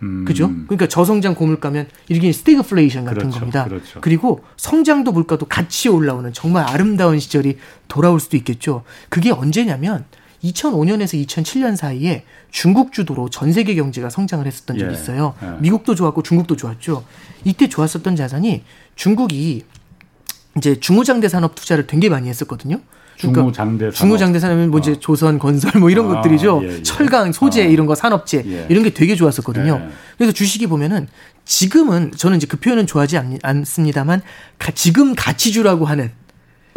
[0.02, 0.26] 음.
[0.26, 0.50] 그죠?
[0.68, 3.40] 그러니까 저성장 고물가면 이게 스테그플레이션 같은 그렇죠.
[3.40, 3.64] 겁니다.
[3.66, 4.02] 그렇죠.
[4.02, 7.58] 그리고 성장도 물가도 같이 올라오는 정말 아름다운 시절이
[7.88, 8.84] 돌아올 수도 있겠죠.
[9.10, 10.06] 그게 언제냐면
[10.44, 14.94] 2005년에서 2007년 사이에 중국 주도로 전 세계 경제가 성장을 했었던 적이 예.
[14.94, 15.34] 있어요.
[15.42, 15.48] 예.
[15.60, 17.06] 미국도 좋았고 중국도 좋았죠.
[17.44, 18.64] 이때 좋았었던 자산이
[18.96, 19.64] 중국이
[20.58, 22.80] 이제 중후장대 산업 투자를 되게 많이 했었거든요.
[23.18, 23.96] 그러니까 중후장대 산업.
[23.96, 24.96] 중후장대 산업은 뭐 이제 어.
[25.00, 26.62] 조선 건설 뭐 이런 아, 것들이죠.
[26.64, 26.84] 예, 예.
[26.84, 27.66] 철강, 소재 아.
[27.66, 28.68] 이런 거 산업재 예.
[28.70, 29.82] 이런 게 되게 좋았었거든요.
[29.82, 29.94] 예.
[30.18, 31.08] 그래서 주식이 보면은
[31.46, 34.22] 지금은 저는 이제 그 표현은 좋아하지 않, 않습니다만
[34.60, 36.12] 가, 지금 가치주라고 하는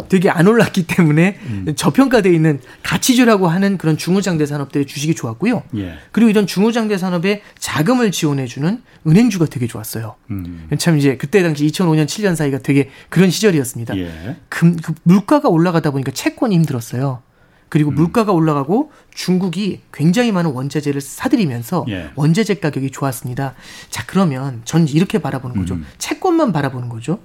[0.09, 1.73] 되게 안 올랐기 때문에 음.
[1.75, 5.63] 저평가되어 있는 가치주라고 하는 그런 중후장대 산업들의 주식이 좋았고요.
[5.77, 5.95] 예.
[6.11, 10.15] 그리고 이런 중후장대 산업에 자금을 지원해주는 은행주가 되게 좋았어요.
[10.31, 10.67] 음.
[10.77, 13.97] 참 이제 그때 당시 2005년 7년 사이가 되게 그런 시절이었습니다.
[13.97, 14.37] 예.
[14.49, 17.21] 금, 그 물가가 올라가다 보니까 채권이 힘들었어요.
[17.69, 17.95] 그리고 음.
[17.95, 22.09] 물가가 올라가고 중국이 굉장히 많은 원자재를 사들이면서 예.
[22.15, 23.55] 원자재 가격이 좋았습니다.
[23.89, 25.75] 자 그러면 전 이렇게 바라보는 거죠.
[25.75, 25.85] 음.
[25.97, 27.19] 채권만 바라보는 거죠.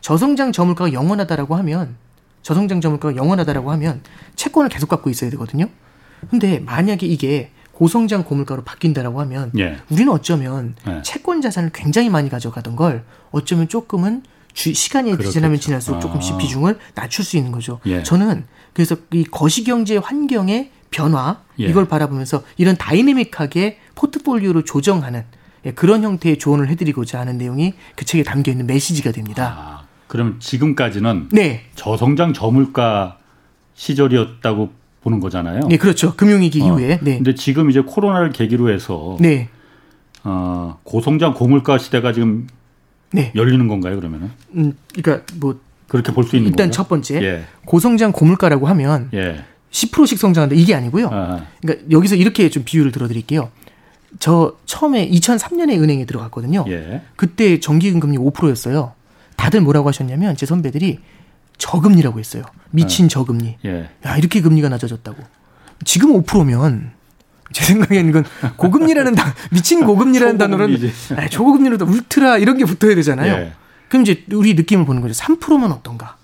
[0.00, 1.96] 저성장 저물가가 영원하다라고 하면
[2.44, 4.02] 저성장 저물가가 영원하다라고 하면
[4.36, 5.66] 채권을 계속 갖고 있어야 되거든요.
[6.30, 9.78] 근데 만약에 이게 고성장 고물가로 바뀐다라고 하면 예.
[9.90, 11.02] 우리는 어쩌면 예.
[11.02, 14.22] 채권 자산을 굉장히 많이 가져가던 걸 어쩌면 조금은
[14.52, 15.32] 주, 시간이 그렇겠죠.
[15.32, 16.38] 지나면 지날수록 조금씩 아.
[16.38, 17.80] 비중을 낮출 수 있는 거죠.
[17.86, 18.04] 예.
[18.04, 21.64] 저는 그래서 이 거시경제 환경의 변화 예.
[21.64, 25.24] 이걸 바라보면서 이런 다이내믹하게 포트폴리오를 조정하는
[25.64, 29.56] 예, 그런 형태의 조언을 해드리고자 하는 내용이 그 책에 담겨 있는 메시지가 됩니다.
[29.58, 29.83] 아.
[30.06, 31.62] 그럼 지금까지는 네.
[31.74, 33.18] 저성장 저물가
[33.74, 34.70] 시절이었다고
[35.02, 35.60] 보는 거잖아요.
[35.68, 36.14] 네, 그렇죠.
[36.14, 36.66] 금융위기 어.
[36.66, 36.98] 이후에.
[37.02, 37.16] 네.
[37.16, 39.48] 근데 지금 이제 코로나를 계기로 해서 네.
[40.22, 42.46] 어, 고성장 고물가 시대가 지금
[43.12, 43.30] 네.
[43.34, 44.30] 열리는 건가요, 그러면은?
[44.56, 46.70] 음, 그러니까 뭐 그렇게 볼 수 있는 일단 건가요?
[46.72, 47.44] 첫 번째 예.
[47.66, 49.44] 고성장 고물가라고 하면 예.
[49.70, 51.08] 10%씩 성장한다 이게 아니고요.
[51.12, 51.46] 아.
[51.60, 53.50] 그러니까 여기서 이렇게 좀 비유를 들어드릴게요.
[54.18, 56.64] 저 처음에 2003년에 은행에 들어갔거든요.
[56.68, 57.02] 예.
[57.16, 58.92] 그때 정기금 금리 5%였어요.
[59.36, 61.00] 다들 뭐라고 하셨냐면 제 선배들이
[61.58, 62.44] 저금리라고 했어요.
[62.70, 63.08] 미친 네.
[63.08, 63.56] 저금리.
[63.64, 63.88] 예.
[64.06, 65.22] 야 이렇게 금리가 낮아졌다고.
[65.84, 66.92] 지금 5%면
[67.52, 68.24] 제 생각에는 이건
[68.56, 70.76] 고금리라는 단 미친 고금리라는 단어는
[71.16, 73.32] 아, 초고금리로 도 울트라 이런 게 붙어야 되잖아요.
[73.32, 73.52] 예.
[73.88, 75.14] 그럼 이제 우리 느낌을 보는 거죠.
[75.14, 76.16] 3%면 어떤가?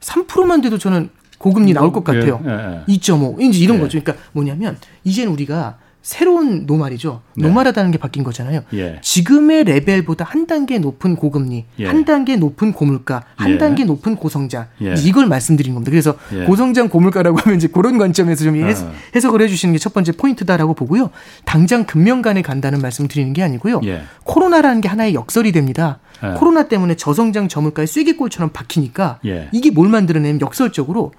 [0.00, 2.40] 3%만 돼도 저는 고금리 나올 것 예, 같아요.
[2.44, 2.94] 예, 예.
[2.98, 3.80] 2.5 이제 이런 예.
[3.80, 4.00] 거죠.
[4.00, 7.20] 그러니까 뭐냐면 이제는 우리가 새로운 노말이죠.
[7.34, 7.48] 네.
[7.48, 8.62] 노말하다는 게 바뀐 거잖아요.
[8.74, 9.00] 예.
[9.02, 11.86] 지금의 레벨보다 한 단계 높은 고금리, 예.
[11.86, 13.58] 한 단계 높은 고물가, 한 예.
[13.58, 14.68] 단계 높은 고성장.
[14.82, 14.94] 예.
[14.98, 15.90] 이걸 말씀드린 겁니다.
[15.90, 16.44] 그래서 예.
[16.44, 18.72] 고성장 고물가라고 하면 이제 그런 관점에서 좀 아.
[19.16, 21.10] 해석을 해주시는 게 첫 번째 포인트다라고 보고요.
[21.44, 23.80] 당장 금년간에 간다는 말씀 드리는 게 아니고요.
[23.86, 24.02] 예.
[24.22, 25.98] 코로나라는 게 하나의 역설이 됩니다.
[26.38, 29.18] 코로나 때문에 저성장 저물가의 쐐기골처럼 박히니까
[29.50, 31.12] 이게 뭘 만들어내면 역설적으로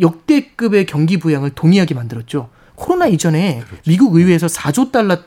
[0.00, 2.50] 역대급의 경기 부양을 동의하게 만들었죠.
[2.74, 3.82] 코로나 이전에 그렇죠.
[3.86, 5.18] 미국 의회에서 4조 달러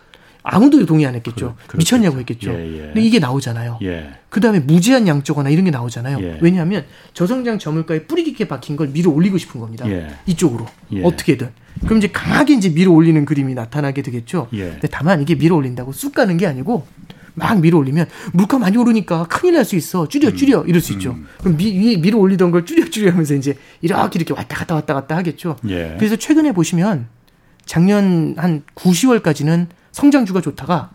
[0.43, 1.55] 아무도 동의 안 했겠죠.
[1.67, 2.51] 그, 미쳤냐고 했겠죠.
[2.51, 2.79] 예, 예.
[2.87, 3.79] 근데 이게 나오잖아요.
[3.83, 4.11] 예.
[4.29, 6.19] 그 다음에 무제한 양적완화 이런 게 나오잖아요.
[6.21, 6.37] 예.
[6.41, 9.89] 왜냐하면 저성장 저물가에 뿌리 깊게 박힌 걸 밀어 올리고 싶은 겁니다.
[9.89, 10.07] 예.
[10.25, 11.03] 이쪽으로 예.
[11.03, 11.49] 어떻게든.
[11.81, 14.47] 그럼 이제 강하게 이제 밀어 올리는 그림이 나타나게 되겠죠.
[14.49, 16.87] 근데 다만 이게 밀어 올린다고 쑥 가는 게 아니고
[17.33, 20.07] 막 밀어 올리면 물가 많이 오르니까 큰일 날 수 있어.
[20.07, 20.97] 줄여 줄여 이럴 수 음.
[20.97, 21.15] 있죠.
[21.39, 24.93] 그럼 미, 위에 밀어 올리던 걸 줄여 줄여 하면서 이제 이렇게 이렇게 왔다 갔다 왔다
[24.93, 25.57] 갔다 하겠죠.
[25.97, 27.09] 그래서 최근에 보시면
[27.67, 30.89] 작년 한 9, 10월까지는 성장주가 좋다가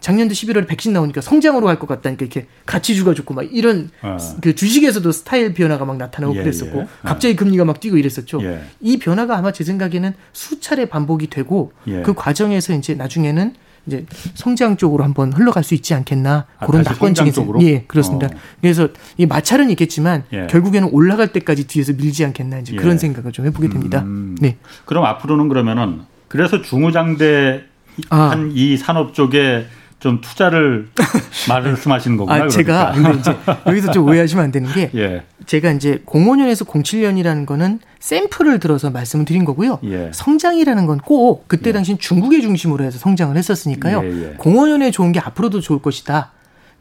[0.00, 4.16] 작년도 11월에 백신 나오니까 성장으로 갈 것 같다니까 이렇게 가치주가 좋고 막 이런 아.
[4.40, 6.86] 그 주식에서도 스타일 변화가 막 나타나고 예, 그랬었고 예.
[7.02, 8.42] 갑자기 금리가 막 뛰고 이랬었죠.
[8.42, 8.62] 예.
[8.80, 12.02] 이 변화가 아마 제 생각에는 수차례 반복이 되고 예.
[12.02, 13.54] 그 과정에서 이제 나중에는
[13.86, 18.26] 이제 성장 쪽으로 한번 흘러갈 수 있지 않겠나 아, 그런 낙관적인 예 그렇습니다.
[18.26, 18.30] 어.
[18.60, 20.46] 그래서 이 마찰은 있겠지만 예.
[20.48, 22.98] 결국에는 올라갈 때까지 뒤에서 밀지 않겠나 이제 그런 예.
[22.98, 24.02] 생각을 좀 해보게 됩니다.
[24.02, 24.56] 음, 네.
[24.84, 26.02] 그럼 앞으로는 그러면은
[26.32, 27.62] 그래서 중후장대
[28.08, 28.30] 아.
[28.30, 29.66] 한이 산업 쪽에
[30.00, 30.88] 좀 투자를
[31.46, 32.44] 말씀하시는 거구나.
[32.44, 33.20] 아, 제가 그러니까.
[33.20, 35.24] 이제 여기서 좀 오해하시면 안 되는 게 예.
[35.44, 39.78] 제가 이제 05년에서 07년이라는 거는 샘플을 들어서 말씀을 드린 거고요.
[39.84, 40.10] 예.
[40.14, 41.72] 성장이라는 건 꼭 그때 예.
[41.74, 44.02] 당시 중국의 중심으로 해서 성장을 했었으니까요.
[44.04, 44.90] 예, 05년에 예.
[44.90, 46.32] 좋은 게 앞으로도 좋을 것이다.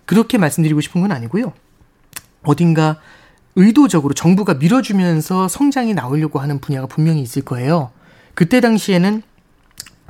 [0.05, 1.51] 그렇게 말씀드리고 싶은 건 아니고요.
[2.43, 2.95] 어딘가
[3.57, 7.91] 의도적으로 정부가 밀어주면서 성장이 나오려고 하는 분야가 분명히 있을 거예요.
[8.33, 9.21] 그때 당시에는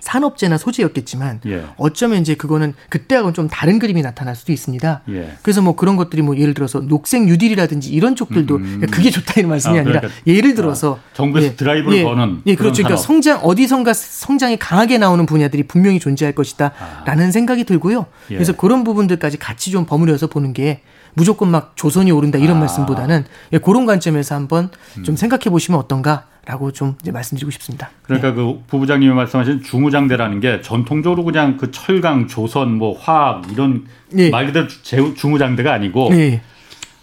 [0.01, 1.63] 산업재나 소재였겠지만 예.
[1.77, 5.01] 어쩌면 이제 그거는 그때하고는 좀 다른 그림이 나타날 수도 있습니다.
[5.09, 5.37] 예.
[5.41, 8.63] 그래서 뭐 그런 것들이 뭐 예를 들어서 녹색 뉴딜이라든지 이런 쪽들도 음.
[8.63, 11.55] 그러니까 그게 좋다 이런 말씀이 아, 니라 그러니까, 예를 들어서 아, 정부에서 예.
[11.55, 12.03] 드라이브를 예.
[12.03, 12.83] 거는 예 그렇죠.
[12.83, 17.31] 그러니까 성장 어디선가 성장이 강하게 나오는 분야들이 분명히 존재할 것이다라는 아.
[17.31, 18.07] 생각이 들고요.
[18.31, 18.35] 예.
[18.35, 20.81] 그래서 그런 부분들까지 같이 좀 버무려서 보는 게
[21.13, 22.59] 무조건 막 조선이 오른다 이런 아.
[22.61, 25.03] 말씀보다는 예, 그런 관점에서 한번 음.
[25.03, 27.91] 좀 생각해 보시면 어떤가 라고 좀 이제 말씀드리고 싶습니다.
[28.01, 28.35] 그러니까 네.
[28.35, 34.31] 그 부부장님이 말씀하신 중후장대라는 게 전통적으로 그냥 그 철강, 조선, 뭐 화학 이런 네.
[34.31, 34.67] 말 그대로
[35.13, 36.41] 중후장대가 아니고 네.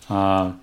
[0.08, 0.54] 아,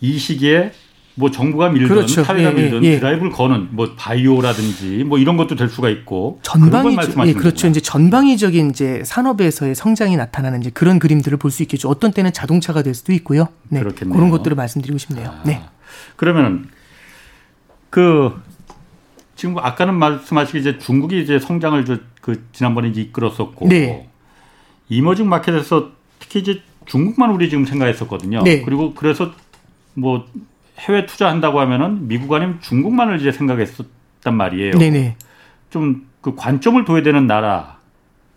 [0.00, 0.72] 이 시기에
[1.16, 2.24] 뭐 정부가 밀든 그렇죠.
[2.24, 2.98] 사회가 예, 밀든 예.
[2.98, 6.96] 드라이브를 거는 뭐 바이오라든지 뭐 이런 것도 될 수가 있고 전방위
[7.26, 7.68] 예, 그렇죠.
[7.68, 11.88] 이제 전방위적인 이제 산업에서의 성장이 나타나는 이제 그런 그림들을 볼 수 있겠죠.
[11.88, 13.46] 어떤 때는 자동차가 될 수도 있고요.
[13.68, 13.78] 네.
[13.78, 14.16] 그렇겠네요.
[14.16, 15.28] 그런 것들을 말씀드리고 싶네요.
[15.28, 15.62] 아, 네.
[16.16, 16.68] 그러면
[17.90, 18.32] 그
[19.36, 21.84] 지금 아까는 말씀하시기 이제 중국이 이제 성장을
[22.20, 24.08] 그 지난번에 이제 이끌었었고 네.
[24.88, 28.42] 이머징 마켓에서 특히 이제 중국만 우리 지금 생각했었거든요.
[28.42, 28.62] 네.
[28.62, 29.30] 그리고 그래서
[29.94, 30.26] 뭐
[30.78, 34.78] 해외 투자한다고 하면은 미국 아니면 중국만을 이제 생각했었단 말이에요.
[34.78, 35.16] 네네.
[35.70, 37.76] 좀 그 관점을 둬야 되는 나라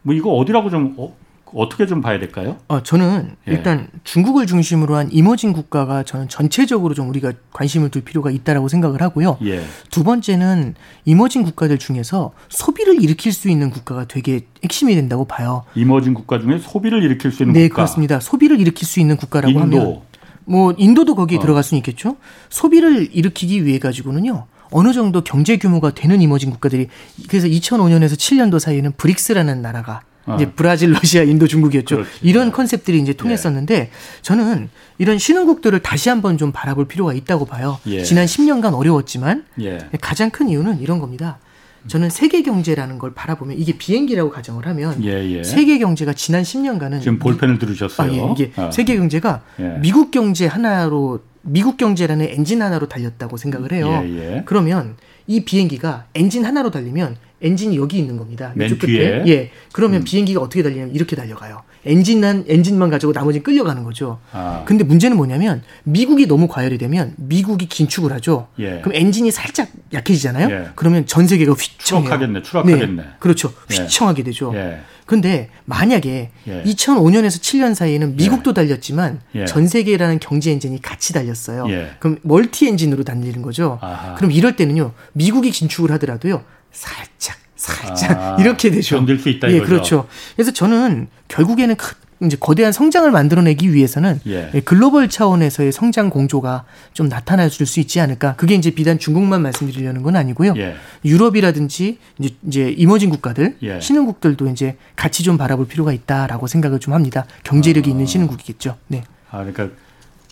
[0.02, 1.16] 뭐 이거 어디라고 좀 어,
[1.54, 2.58] 어떻게 좀 봐야 될까요?
[2.68, 3.54] 어, 저는 예.
[3.54, 9.02] 일단 중국을 중심으로 한 이머징 국가가 저는 전체적으로 좀 우리가 관심을 둘 필요가 있다라고 생각을
[9.02, 9.38] 하고요.
[9.46, 9.64] 예.
[9.90, 10.76] 두 번째는
[11.06, 15.64] 이머징 국가들 중에서 소비를 일으킬 수 있는 국가가 되게 핵심이 된다고 봐요.
[15.74, 17.84] 이머징 국가 중에 소비를 일으킬 수 있는 네, 국가.
[17.84, 18.20] 네, 그렇습니다.
[18.20, 19.80] 소비를 일으킬 수 있는 국가라고 인도.
[19.80, 20.02] 하면
[20.48, 21.42] 뭐 인도도 거기에 어.
[21.42, 22.16] 들어갈 수는 있겠죠.
[22.50, 24.48] 소비를 일으키기 위해 가지고는요.
[24.72, 26.88] 어느 정도 경제 규모가 되는 이머징 국가들이
[27.30, 30.36] 그래서 2005년에서 7년도 사이에는 브릭스라는 나라가 어.
[30.36, 31.96] 이제 브라질, 러시아, 인도, 중국이었죠.
[31.98, 32.12] 그렇지.
[32.22, 33.90] 이런 컨셉들이 이제 통했었는데 예.
[34.22, 37.80] 저는 이런 신흥국들을 다시 한번 좀 바라볼 필요가 있다고 봐요.
[37.88, 38.04] 예.
[38.04, 39.80] 지난 10년간 어려웠지만 예.
[40.02, 41.40] 가장 큰 이유는 이런 겁니다.
[41.88, 45.44] 저는 세계 경제라는 걸 바라보면 이게 비행기라고 가정을 하면 예, 예.
[45.44, 48.12] 세계 경제가 지난 10년간은 지금 볼펜을 들으셨어요.
[48.12, 48.70] 아, 예, 이게 어.
[48.72, 49.78] 세계 경제가 예.
[49.82, 54.04] 미국 경제 하나로 미국 경제라는 엔진 하나로 달렸다고 생각을 해요.
[54.06, 54.96] 예, 그러면
[55.28, 58.54] 이 비행기가 엔진 하나로 달리면 엔진이 여기 있는 겁니다.
[58.60, 59.24] 이쪽 끝에.
[59.28, 59.52] 예.
[59.72, 60.04] 그러면 음.
[60.04, 61.62] 비행기가 어떻게 달리냐면 이렇게 달려가요.
[61.88, 64.20] 엔진한 엔진만 가지고 나머지는 끌려가는 거죠.
[64.32, 64.64] 아.
[64.66, 68.48] 근데 문제는 뭐냐면 미국이 너무 과열이 되면 미국이 긴축을 하죠.
[68.60, 68.82] 예.
[68.82, 70.50] 그럼 엔진이 살짝 약해지잖아요.
[70.50, 70.70] 예.
[70.76, 72.06] 그러면 전 세계가 휘청해요.
[72.06, 72.42] 추락하겠네.
[72.42, 73.02] 추락하겠네.
[73.02, 73.10] 네.
[73.20, 73.54] 그렇죠.
[73.72, 73.76] 예.
[73.76, 74.52] 휘청하게 되죠.
[74.56, 74.82] 예.
[75.06, 76.64] 근데 만약에 예.
[76.64, 78.54] 2005년에서 7년 사이에는 미국도 예.
[78.54, 79.46] 달렸지만 예.
[79.46, 81.70] 전 세계라는 경제 엔진이 같이 달렸어요.
[81.70, 81.92] 예.
[82.00, 83.80] 그럼 multi 엔진으로 달리는 거죠.
[83.82, 84.16] 아하.
[84.16, 84.92] 그럼 이럴 때는요.
[85.14, 86.44] 미국이 긴축을 하더라도요.
[86.72, 88.96] 살짝 살짝 아, 이렇게 되죠.
[88.98, 89.64] 견딜 수 있다 이거죠.
[89.64, 90.08] 예, 그렇죠.
[90.36, 91.76] 그래서 저는 결국에는
[92.24, 94.50] 이제 거대한 성장을 만들어내기 위해서는 예.
[94.66, 96.64] 글로벌 차원에서의 성장 공조가
[96.94, 98.36] 좀 나타날 수 있지 않을까.
[98.38, 100.56] 그게 이제 비단 중국만 말씀드리려는 건 아니고요.
[100.58, 100.76] 예.
[101.06, 103.80] 유럽이라든지 이제, 이제 이머징 국가들, 예.
[103.80, 107.26] 신흥국들도 이제 같이 좀 바라볼 필요가 있다라고 생각을 좀 합니다.
[107.44, 107.92] 경제력이 아.
[107.92, 108.78] 있는 신흥국이겠죠.
[108.88, 109.04] 네.
[109.30, 109.70] 아 그러니까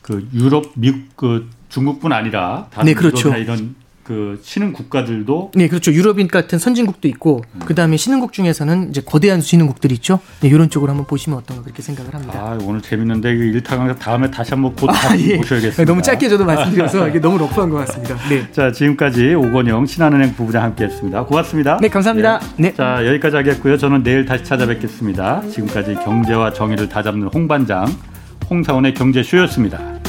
[0.02, 3.36] 그 유럽, 미국, 그 중국뿐 아니라 다른 네, 그렇죠.
[3.36, 3.76] 이런
[4.06, 7.62] 그 신흥 국가들도 네 그렇죠 유럽인 같은 선진국도 있고 음.
[7.66, 11.82] 그 다음에 신흥국 중에서는 이제 거대한 신흥국들이 있죠 네 이런 쪽으로 한번 보시면 어떤가 그렇게
[11.82, 12.40] 생각을 합니다.
[12.40, 15.38] 아 오늘 재밌는데 이 일타강 다음에 다시 한번 곧 아, 예.
[15.38, 15.86] 모셔야겠습니다.
[15.86, 18.16] 너무 짧게 저도 말씀드려서 이게 너무 러프한 것 같습니다.
[18.30, 18.48] 네.
[18.54, 21.26] 자 지금까지 오건영 신한은행 부부장 함께했습니다.
[21.26, 21.80] 고맙습니다.
[21.82, 22.40] 네 감사합니다.
[22.58, 22.70] 네.
[22.70, 22.74] 네.
[22.76, 23.76] 자 여기까지 하겠고요.
[23.80, 25.48] 저는 내일 다시 찾아뵙겠습니다.
[25.50, 27.88] 지금까지 경제와 정의를 다잡는 홍반장
[28.52, 30.05] 홍사원의 경제쇼였습니다.